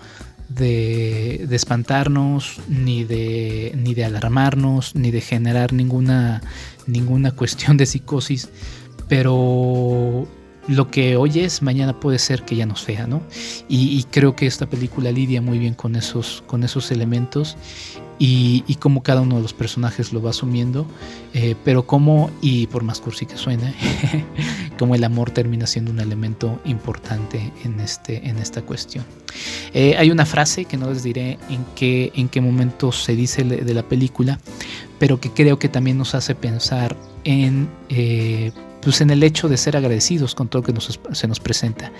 De, 0.49 1.45
de, 1.47 1.55
espantarnos, 1.55 2.59
ni 2.67 3.03
de, 3.03 3.71
ni 3.75 3.93
de 3.93 4.03
alarmarnos, 4.03 4.95
ni 4.95 5.11
de 5.11 5.21
generar 5.21 5.73
ninguna, 5.73 6.41
ninguna 6.91 7.31
cuestión 7.31 7.77
de 7.77 7.85
psicosis, 7.85 8.49
pero 9.07 10.27
lo 10.67 10.91
que 10.91 11.15
hoy 11.17 11.39
es, 11.39 11.61
mañana 11.61 11.99
puede 11.99 12.19
ser 12.19 12.43
que 12.43 12.55
ya 12.55 12.65
no 12.65 12.75
sea, 12.75 13.07
¿no? 13.07 13.21
Y, 13.67 14.03
creo 14.11 14.35
que 14.35 14.45
esta 14.45 14.69
película 14.69 15.11
lidia 15.11 15.41
muy 15.41 15.57
bien 15.57 15.73
con 15.73 15.95
esos, 15.95 16.43
con 16.47 16.63
esos 16.63 16.91
elementos 16.91 17.57
y, 18.19 18.63
y 18.67 18.75
cómo 18.75 19.01
cada 19.01 19.21
uno 19.21 19.37
de 19.37 19.41
los 19.41 19.53
personajes 19.53 20.13
lo 20.13 20.21
va 20.21 20.29
asumiendo, 20.29 20.85
eh, 21.33 21.55
pero 21.65 21.87
cómo, 21.87 22.29
y 22.41 22.67
por 22.67 22.83
más 22.83 23.01
cursi 23.01 23.25
que 23.25 23.37
suene, 23.37 23.73
cómo 24.77 24.93
el 24.93 25.03
amor 25.03 25.31
termina 25.31 25.65
siendo 25.65 25.91
un 25.91 25.99
elemento 25.99 26.59
importante 26.65 27.51
en, 27.63 27.79
este, 27.79 28.27
en 28.27 28.37
esta 28.37 28.61
cuestión. 28.61 29.05
Eh, 29.73 29.95
hay 29.97 30.11
una 30.11 30.25
frase 30.25 30.65
que 30.65 30.77
no 30.77 30.89
les 30.91 31.03
diré 31.03 31.39
en 31.49 31.65
qué, 31.75 32.11
en 32.15 32.29
qué 32.29 32.41
momento 32.41 32.91
se 32.91 33.15
dice 33.15 33.43
de 33.43 33.73
la 33.73 33.83
película, 33.83 34.39
pero 35.01 35.19
que 35.19 35.31
creo 35.31 35.57
que 35.57 35.67
también 35.67 35.97
nos 35.97 36.13
hace 36.13 36.35
pensar 36.35 36.95
en 37.23 37.67
eh, 37.89 38.51
pues 38.83 39.01
en 39.01 39.09
el 39.09 39.23
hecho 39.23 39.49
de 39.49 39.57
ser 39.57 39.75
agradecidos 39.77 40.35
con 40.35 40.47
todo 40.47 40.61
lo 40.61 40.73
que 40.73 41.15
se 41.15 41.27
nos 41.27 41.39
presenta. 41.39 41.91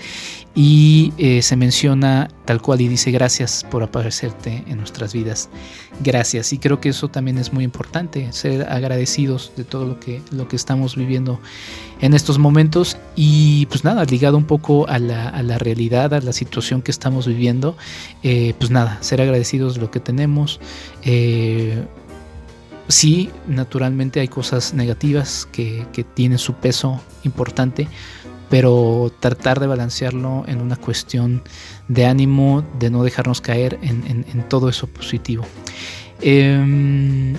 Y 0.53 1.13
eh, 1.17 1.41
se 1.41 1.55
menciona 1.55 2.29
tal 2.45 2.61
cual 2.61 2.81
y 2.81 2.87
dice 2.87 3.09
gracias 3.11 3.65
por 3.69 3.83
aparecerte 3.83 4.63
en 4.67 4.77
nuestras 4.77 5.13
vidas. 5.13 5.49
Gracias. 6.03 6.51
Y 6.53 6.57
creo 6.57 6.81
que 6.81 6.89
eso 6.89 7.07
también 7.07 7.37
es 7.37 7.53
muy 7.53 7.63
importante, 7.63 8.31
ser 8.33 8.63
agradecidos 8.69 9.53
de 9.55 9.63
todo 9.63 9.85
lo 9.85 9.99
que, 9.99 10.21
lo 10.31 10.47
que 10.47 10.55
estamos 10.55 10.95
viviendo 10.95 11.39
en 12.01 12.13
estos 12.13 12.37
momentos. 12.37 12.97
Y 13.15 13.67
pues 13.67 13.83
nada, 13.83 14.03
ligado 14.05 14.37
un 14.37 14.45
poco 14.45 14.87
a 14.89 14.99
la, 14.99 15.57
realidad, 15.57 16.13
a 16.13 16.19
la 16.19 16.33
situación 16.33 16.81
que 16.81 16.91
estamos 16.91 17.27
viviendo, 17.27 17.77
eh, 18.23 18.53
pues 18.57 18.71
nada, 18.71 18.97
ser 19.01 19.21
agradecidos 19.21 19.75
de 19.75 19.81
lo 19.81 19.91
que 19.91 19.99
tenemos. 19.99 20.59
Sí, 22.91 23.29
naturalmente 23.47 24.19
hay 24.19 24.27
cosas 24.27 24.73
negativas 24.73 25.47
que, 25.51 25.85
tienen 26.13 26.37
su 26.37 26.53
peso 26.55 27.01
importante, 27.23 27.87
pero 28.49 29.11
tratar 29.19 29.59
de 29.59 29.67
balancearlo 29.67 30.43
en 30.47 30.61
una 30.61 30.75
cuestión 30.75 31.41
de 31.87 32.05
ánimo, 32.05 32.63
de 32.79 32.89
no 32.89 33.03
dejarnos 33.03 33.41
caer 33.41 33.79
en, 33.81 34.45
todo 34.49 34.69
eso 34.69 34.87
positivo. 34.87 35.45
Em, 36.21 37.30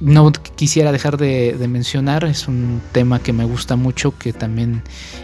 no 0.00 0.32
quisiera 0.56 0.92
dejar 0.92 1.18
de, 1.18 1.54
mencionar, 1.68 2.24
es 2.24 2.48
un 2.48 2.80
tema 2.92 3.22
que 3.22 3.32
me 3.32 3.44
gusta 3.44 3.76
mucho, 3.76 4.16
que 4.16 4.32
también 4.32 4.82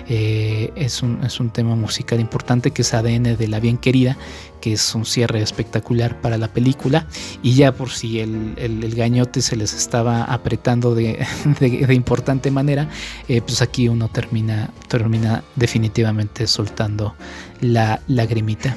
eh, 0.09 0.71
es, 0.77 1.03
un, 1.03 1.25
es, 1.25 1.41
un, 1.41 1.51
tema 1.51 1.75
musical 1.75 2.21
importante, 2.21 2.71
que 2.71 2.83
es 2.83 2.93
ADN 2.93 3.37
de 3.37 3.49
la 3.49 3.59
bien 3.59 3.79
querida, 3.79 4.17
que 4.61 4.75
es 4.75 4.95
un 4.95 5.07
cierre 5.07 5.41
espectacular 5.41 6.21
para 6.21 6.37
la 6.37 6.49
película. 6.49 7.07
Y 7.43 7.55
ya 7.55 7.73
por 7.73 7.91
si 7.91 8.21
el, 8.21 8.55
el, 8.59 8.95
gañote 8.95 9.41
se 9.41 9.57
les 9.57 9.73
estaba 9.73 10.25
apretando 10.25 10.95
de, 10.95 11.27
de, 11.59 11.95
importante 11.95 12.51
manera, 12.51 12.89
eh, 13.29 13.41
pues 13.41 13.63
aquí 13.63 13.89
uno 13.89 14.09
termina, 14.09 14.71
termina 14.89 15.43
definitivamente 15.57 16.47
soltando 16.47 17.15
la 17.61 18.01
lagrimita. 18.09 18.77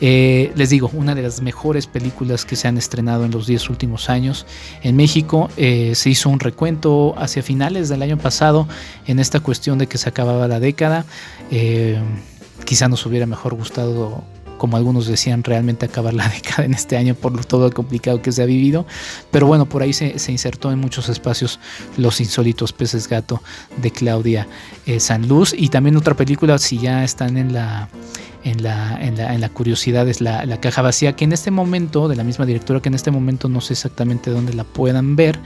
Eh, 0.00 0.52
les 0.56 0.70
digo, 0.70 0.90
una 0.92 1.14
de 1.14 1.22
las 1.22 1.42
mejores 1.42 1.86
películas 1.86 2.44
que 2.44 2.56
se 2.56 2.68
han 2.68 2.78
estrenado 2.78 3.24
en 3.24 3.30
los 3.30 3.46
10 3.46 3.70
últimos 3.70 4.08
años 4.10 4.46
en 4.82 4.96
México. 4.96 5.50
Eh, 5.56 5.94
se 5.94 6.10
hizo 6.10 6.28
un 6.28 6.40
recuento 6.40 7.14
hacia 7.18 7.42
finales 7.42 7.88
del 7.88 8.02
año 8.02 8.18
pasado 8.18 8.66
en 9.06 9.18
esta 9.18 9.40
cuestión 9.40 9.78
de 9.78 9.86
que 9.86 9.98
se 9.98 10.08
acababa 10.08 10.48
la 10.48 10.60
década. 10.60 11.04
quizá 12.64 12.88
nos 12.88 13.04
hubiera 13.06 13.26
mejor 13.26 13.54
gustado 13.54 14.22
como 14.60 14.76
algunos 14.76 15.06
decían, 15.06 15.42
realmente 15.42 15.86
acabar 15.86 16.12
la 16.12 16.28
década 16.34 16.66
en 16.66 16.74
este 16.74 16.98
año 16.98 17.14
por 17.14 17.46
todo 17.46 17.68
lo 17.68 17.72
complicado 17.72 18.20
que 18.20 18.30
se 18.30 18.42
ha 18.42 18.44
vivido. 18.44 18.84
Pero 19.30 19.46
bueno, 19.46 19.64
por 19.64 19.80
ahí 19.80 19.94
se, 19.94 20.12
insertó 20.30 20.70
en 20.70 20.78
muchos 20.78 21.08
espacios 21.08 21.58
Los 21.96 22.20
insólitos 22.20 22.74
peces 22.74 23.08
gato 23.08 23.42
de 23.78 23.90
Claudia 23.90 24.46
eh, 24.84 25.00
Sanluz. 25.00 25.54
Y 25.56 25.70
también 25.70 25.96
otra 25.96 26.14
película, 26.14 26.58
si 26.58 26.76
ya 26.76 27.04
están 27.04 27.38
en 27.38 27.54
la, 27.54 27.88
en 28.44 28.62
la, 28.62 29.00
en 29.00 29.40
la, 29.40 29.48
curiosidad, 29.48 30.06
es 30.10 30.20
la, 30.20 30.44
caja 30.60 30.82
vacía, 30.82 31.16
que 31.16 31.24
en 31.24 31.32
este 31.32 31.50
momento, 31.50 32.06
de 32.06 32.16
la 32.16 32.22
misma 32.22 32.44
directora, 32.44 32.82
que 32.82 32.90
en 32.90 32.94
este 32.96 33.10
momento 33.10 33.48
no 33.48 33.62
sé 33.62 33.72
exactamente 33.72 34.30
dónde 34.30 34.52
la 34.52 34.64
puedan 34.64 35.16
ver, 35.16 35.40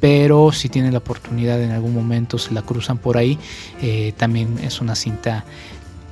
pero 0.00 0.50
si 0.50 0.68
tienen 0.68 0.90
la 0.90 0.98
oportunidad 0.98 1.62
en 1.62 1.70
algún 1.70 1.94
momento 1.94 2.36
se 2.36 2.52
la 2.52 2.62
cruzan 2.62 2.98
por 2.98 3.16
ahí, 3.16 3.38
eh, 3.80 4.12
también 4.16 4.58
es 4.58 4.80
una 4.80 4.96
cinta 4.96 5.44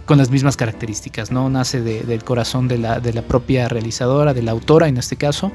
con 0.05 0.19
las 0.19 0.31
mismas 0.31 0.57
características, 0.57 1.31
¿no? 1.31 1.49
Nace 1.49 1.81
del 1.81 2.25
corazón 2.25 2.69
de 2.69 2.79
la, 2.79 3.01
de 3.01 3.12
la, 3.12 3.23
propia 3.23 3.69
realizadora, 3.69 4.35
de 4.35 4.43
la 4.43 4.53
autora 4.53 4.88
en 4.88 4.97
este 4.97 5.17
caso, 5.17 5.53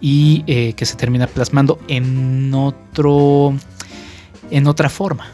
y 0.00 0.44
eh, 0.46 0.72
que 0.74 0.86
se 0.86 0.96
termina 0.96 1.26
plasmando 1.26 1.78
en 1.88 2.52
otro, 2.54 3.54
en 4.50 4.66
otra 4.66 4.88
forma, 4.88 5.30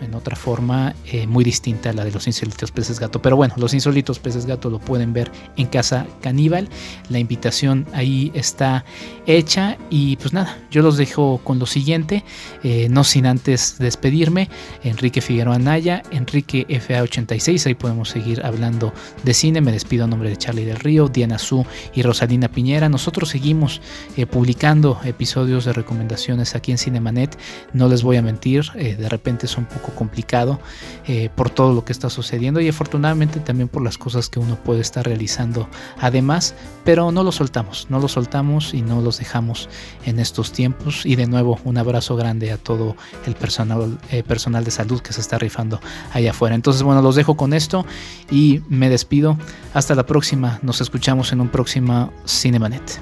en 0.00 0.14
otra 0.14 0.36
forma 0.36 0.94
eh, 1.06 1.26
muy 1.26 1.44
distinta 1.44 1.90
a 1.90 1.92
la 1.92 2.04
de 2.04 2.10
los 2.10 2.26
insólitos 2.26 2.70
peces 2.72 2.98
gato. 2.98 3.22
Pero 3.22 3.36
bueno, 3.36 3.54
los 3.56 3.74
insólitos 3.74 4.18
peces 4.18 4.46
gato 4.46 4.70
lo 4.70 4.78
pueden 4.78 5.12
ver 5.12 5.30
en 5.56 5.66
Casa 5.66 6.06
Caníbal. 6.20 6.68
La 7.08 7.18
invitación 7.18 7.86
ahí 7.92 8.32
está 8.34 8.84
hecha. 9.26 9.78
Y 9.90 10.16
pues 10.16 10.32
nada, 10.32 10.58
yo 10.70 10.82
los 10.82 10.96
dejo 10.96 11.40
con 11.44 11.58
lo 11.58 11.66
siguiente, 11.66 12.24
eh, 12.62 12.88
no 12.90 13.04
sin 13.04 13.26
antes 13.26 13.76
despedirme. 13.78 14.48
Enrique 14.82 15.20
Figueroa 15.20 15.58
Naya, 15.58 16.02
Enrique 16.10 16.66
FA86, 16.68 17.66
ahí 17.66 17.74
podemos 17.74 18.08
seguir 18.08 18.44
hablando 18.44 18.92
de 19.22 19.34
cine. 19.34 19.60
Me 19.60 19.72
despido 19.72 20.04
a 20.04 20.06
nombre 20.06 20.30
de 20.30 20.36
Charlie 20.36 20.64
del 20.64 20.76
Río, 20.76 21.08
Diana 21.08 21.38
Su 21.38 21.64
y 21.94 22.02
Rosalina 22.02 22.48
Piñera. 22.48 22.88
Nosotros 22.88 23.28
seguimos 23.28 23.80
eh, 24.16 24.26
publicando 24.26 25.00
episodios 25.04 25.64
de 25.64 25.72
recomendaciones 25.72 26.54
aquí 26.54 26.72
en 26.72 26.78
Cinemanet. 26.78 27.38
No 27.72 27.88
les 27.88 28.02
voy 28.02 28.16
a 28.16 28.22
mentir, 28.22 28.70
de 28.72 29.08
repente 29.08 29.46
son 29.46 29.59
un 29.60 29.66
poco 29.66 29.92
complicado 29.92 30.60
eh, 31.06 31.30
por 31.34 31.50
todo 31.50 31.72
lo 31.72 31.84
que 31.84 31.92
está 31.92 32.10
sucediendo 32.10 32.60
y 32.60 32.68
afortunadamente 32.68 33.40
también 33.40 33.68
por 33.68 33.82
las 33.82 33.98
cosas 33.98 34.28
que 34.28 34.38
uno 34.38 34.56
puede 34.56 34.80
estar 34.80 35.04
realizando 35.04 35.68
además, 36.00 36.54
pero 36.84 37.12
no 37.12 37.22
lo 37.22 37.32
soltamos, 37.32 37.86
no 37.90 37.98
lo 37.98 38.08
soltamos 38.08 38.74
y 38.74 38.82
no 38.82 39.00
los 39.00 39.18
dejamos 39.18 39.68
en 40.04 40.18
estos 40.18 40.52
tiempos 40.52 41.06
y 41.06 41.16
de 41.16 41.26
nuevo 41.26 41.58
un 41.64 41.78
abrazo 41.78 42.16
grande 42.16 42.52
a 42.52 42.58
todo 42.58 42.96
el 43.26 43.34
personal, 43.34 43.98
eh, 44.10 44.22
personal 44.22 44.64
de 44.64 44.70
salud 44.70 45.00
que 45.00 45.12
se 45.12 45.20
está 45.20 45.38
rifando 45.38 45.80
allá 46.12 46.30
afuera. 46.30 46.54
Entonces 46.54 46.82
bueno, 46.82 47.02
los 47.02 47.14
dejo 47.14 47.36
con 47.36 47.52
esto 47.52 47.84
y 48.30 48.62
me 48.68 48.88
despido. 48.88 49.36
Hasta 49.74 49.94
la 49.94 50.06
próxima, 50.06 50.58
nos 50.62 50.80
escuchamos 50.80 51.32
en 51.32 51.40
un 51.40 51.48
próximo 51.48 52.12
Cinemanet. 52.26 53.00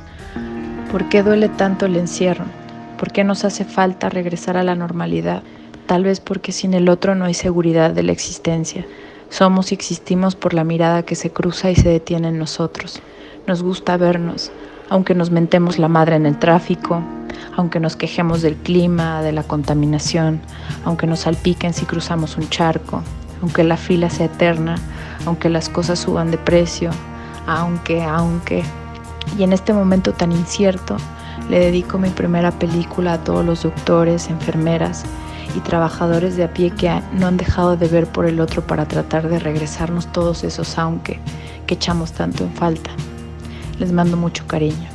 ¿Por 0.90 1.08
qué 1.08 1.22
duele 1.22 1.48
tanto 1.48 1.86
el 1.86 1.96
encierro? 1.96 2.44
¿Por 2.98 3.12
qué 3.12 3.22
nos 3.22 3.44
hace 3.44 3.64
falta 3.64 4.08
regresar 4.08 4.56
a 4.56 4.62
la 4.62 4.74
normalidad? 4.74 5.42
Tal 5.88 6.04
vez 6.04 6.20
porque 6.20 6.52
sin 6.52 6.74
el 6.74 6.88
otro 6.90 7.14
no 7.14 7.24
hay 7.24 7.34
seguridad 7.34 7.90
de 7.90 8.02
la 8.02 8.12
existencia. 8.12 8.86
Somos 9.30 9.72
y 9.72 9.74
existimos 9.74 10.36
por 10.36 10.52
la 10.52 10.62
mirada 10.62 11.02
que 11.02 11.14
se 11.14 11.30
cruza 11.30 11.70
y 11.70 11.76
se 11.76 11.88
detiene 11.88 12.28
en 12.28 12.38
nosotros. 12.38 13.00
Nos 13.46 13.62
gusta 13.62 13.96
vernos, 13.96 14.52
aunque 14.90 15.14
nos 15.14 15.30
mentemos 15.30 15.78
la 15.78 15.88
madre 15.88 16.16
en 16.16 16.26
el 16.26 16.38
tráfico, 16.38 17.02
aunque 17.56 17.80
nos 17.80 17.96
quejemos 17.96 18.42
del 18.42 18.56
clima, 18.56 19.22
de 19.22 19.32
la 19.32 19.42
contaminación, 19.42 20.40
aunque 20.84 21.06
nos 21.06 21.20
salpiquen 21.20 21.72
si 21.72 21.86
cruzamos 21.86 22.36
un 22.36 22.50
charco, 22.50 23.02
aunque 23.40 23.64
la 23.64 23.78
fila 23.78 24.10
sea 24.10 24.26
eterna, 24.26 24.74
aunque 25.24 25.48
las 25.48 25.70
cosas 25.70 25.98
suban 25.98 26.30
de 26.30 26.36
precio, 26.36 26.90
aunque, 27.46 28.02
aunque. 28.02 28.62
Y 29.38 29.42
en 29.42 29.54
este 29.54 29.72
momento 29.72 30.12
tan 30.12 30.32
incierto, 30.32 30.98
le 31.48 31.60
dedico 31.60 31.96
mi 31.96 32.10
primera 32.10 32.50
película 32.50 33.14
a 33.14 33.24
todos 33.24 33.44
los 33.44 33.62
doctores, 33.62 34.28
enfermeras, 34.28 35.04
y 35.54 35.60
trabajadores 35.60 36.36
de 36.36 36.44
a 36.44 36.52
pie 36.52 36.70
que 36.70 37.00
no 37.12 37.26
han 37.26 37.36
dejado 37.36 37.76
de 37.76 37.88
ver 37.88 38.06
por 38.06 38.26
el 38.26 38.40
otro 38.40 38.66
para 38.66 38.86
tratar 38.86 39.28
de 39.28 39.38
regresarnos 39.38 40.10
todos 40.12 40.44
esos 40.44 40.78
aunque 40.78 41.20
que 41.66 41.74
echamos 41.74 42.12
tanto 42.12 42.44
en 42.44 42.52
falta. 42.52 42.90
Les 43.78 43.92
mando 43.92 44.16
mucho 44.16 44.46
cariño. 44.46 44.88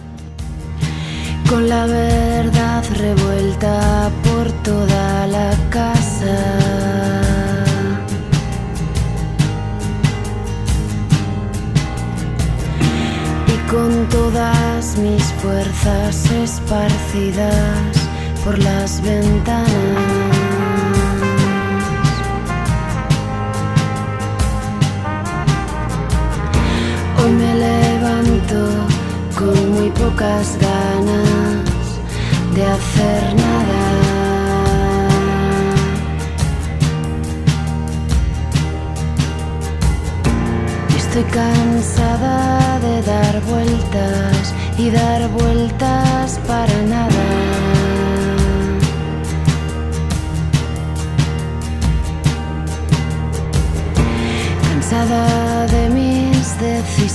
Con 1.50 1.70
la 1.70 1.86
verdad 1.86 2.84
revuelta 2.98 4.10
por 4.24 4.52
toda 4.64 5.28
la 5.28 5.52
casa. 5.70 6.38
Y 13.48 13.70
con 13.70 14.10
todas 14.10 14.98
mis 14.98 15.24
fuerzas 15.34 16.32
esparcidas 16.32 18.04
por 18.44 18.58
las 18.60 19.02
ventanas. 19.02 20.33
Hoy 27.24 27.32
me 27.32 27.56
levanto 27.56 28.60
con 29.38 29.72
muy 29.72 29.90
pocas 29.92 30.58
ganas 30.60 31.64
de 32.54 32.66
hacer 32.66 33.36
nada. 33.36 33.84
Estoy 40.98 41.24
cansada 41.24 42.80
de 42.80 43.02
dar 43.04 43.42
vueltas 43.44 44.54
y 44.78 44.90
dar 44.90 45.30
vueltas 45.30 46.40
para 46.46 46.82
nada 46.82 47.54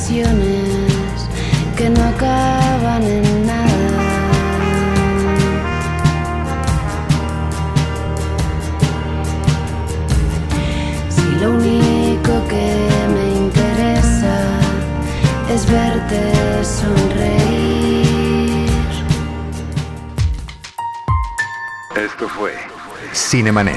que 0.08 1.90
no 1.90 2.02
acaban 2.02 3.02
en 3.02 3.46
nada. 3.46 3.68
Si 11.10 11.26
lo 11.40 11.50
único 11.50 12.32
que 12.48 12.88
me 13.14 13.36
interesa 13.36 14.36
es 15.50 15.70
verte 15.70 16.32
sonreír. 16.64 18.70
Esto 21.96 22.28
fue 22.30 22.54
Cinemanet 23.12 23.76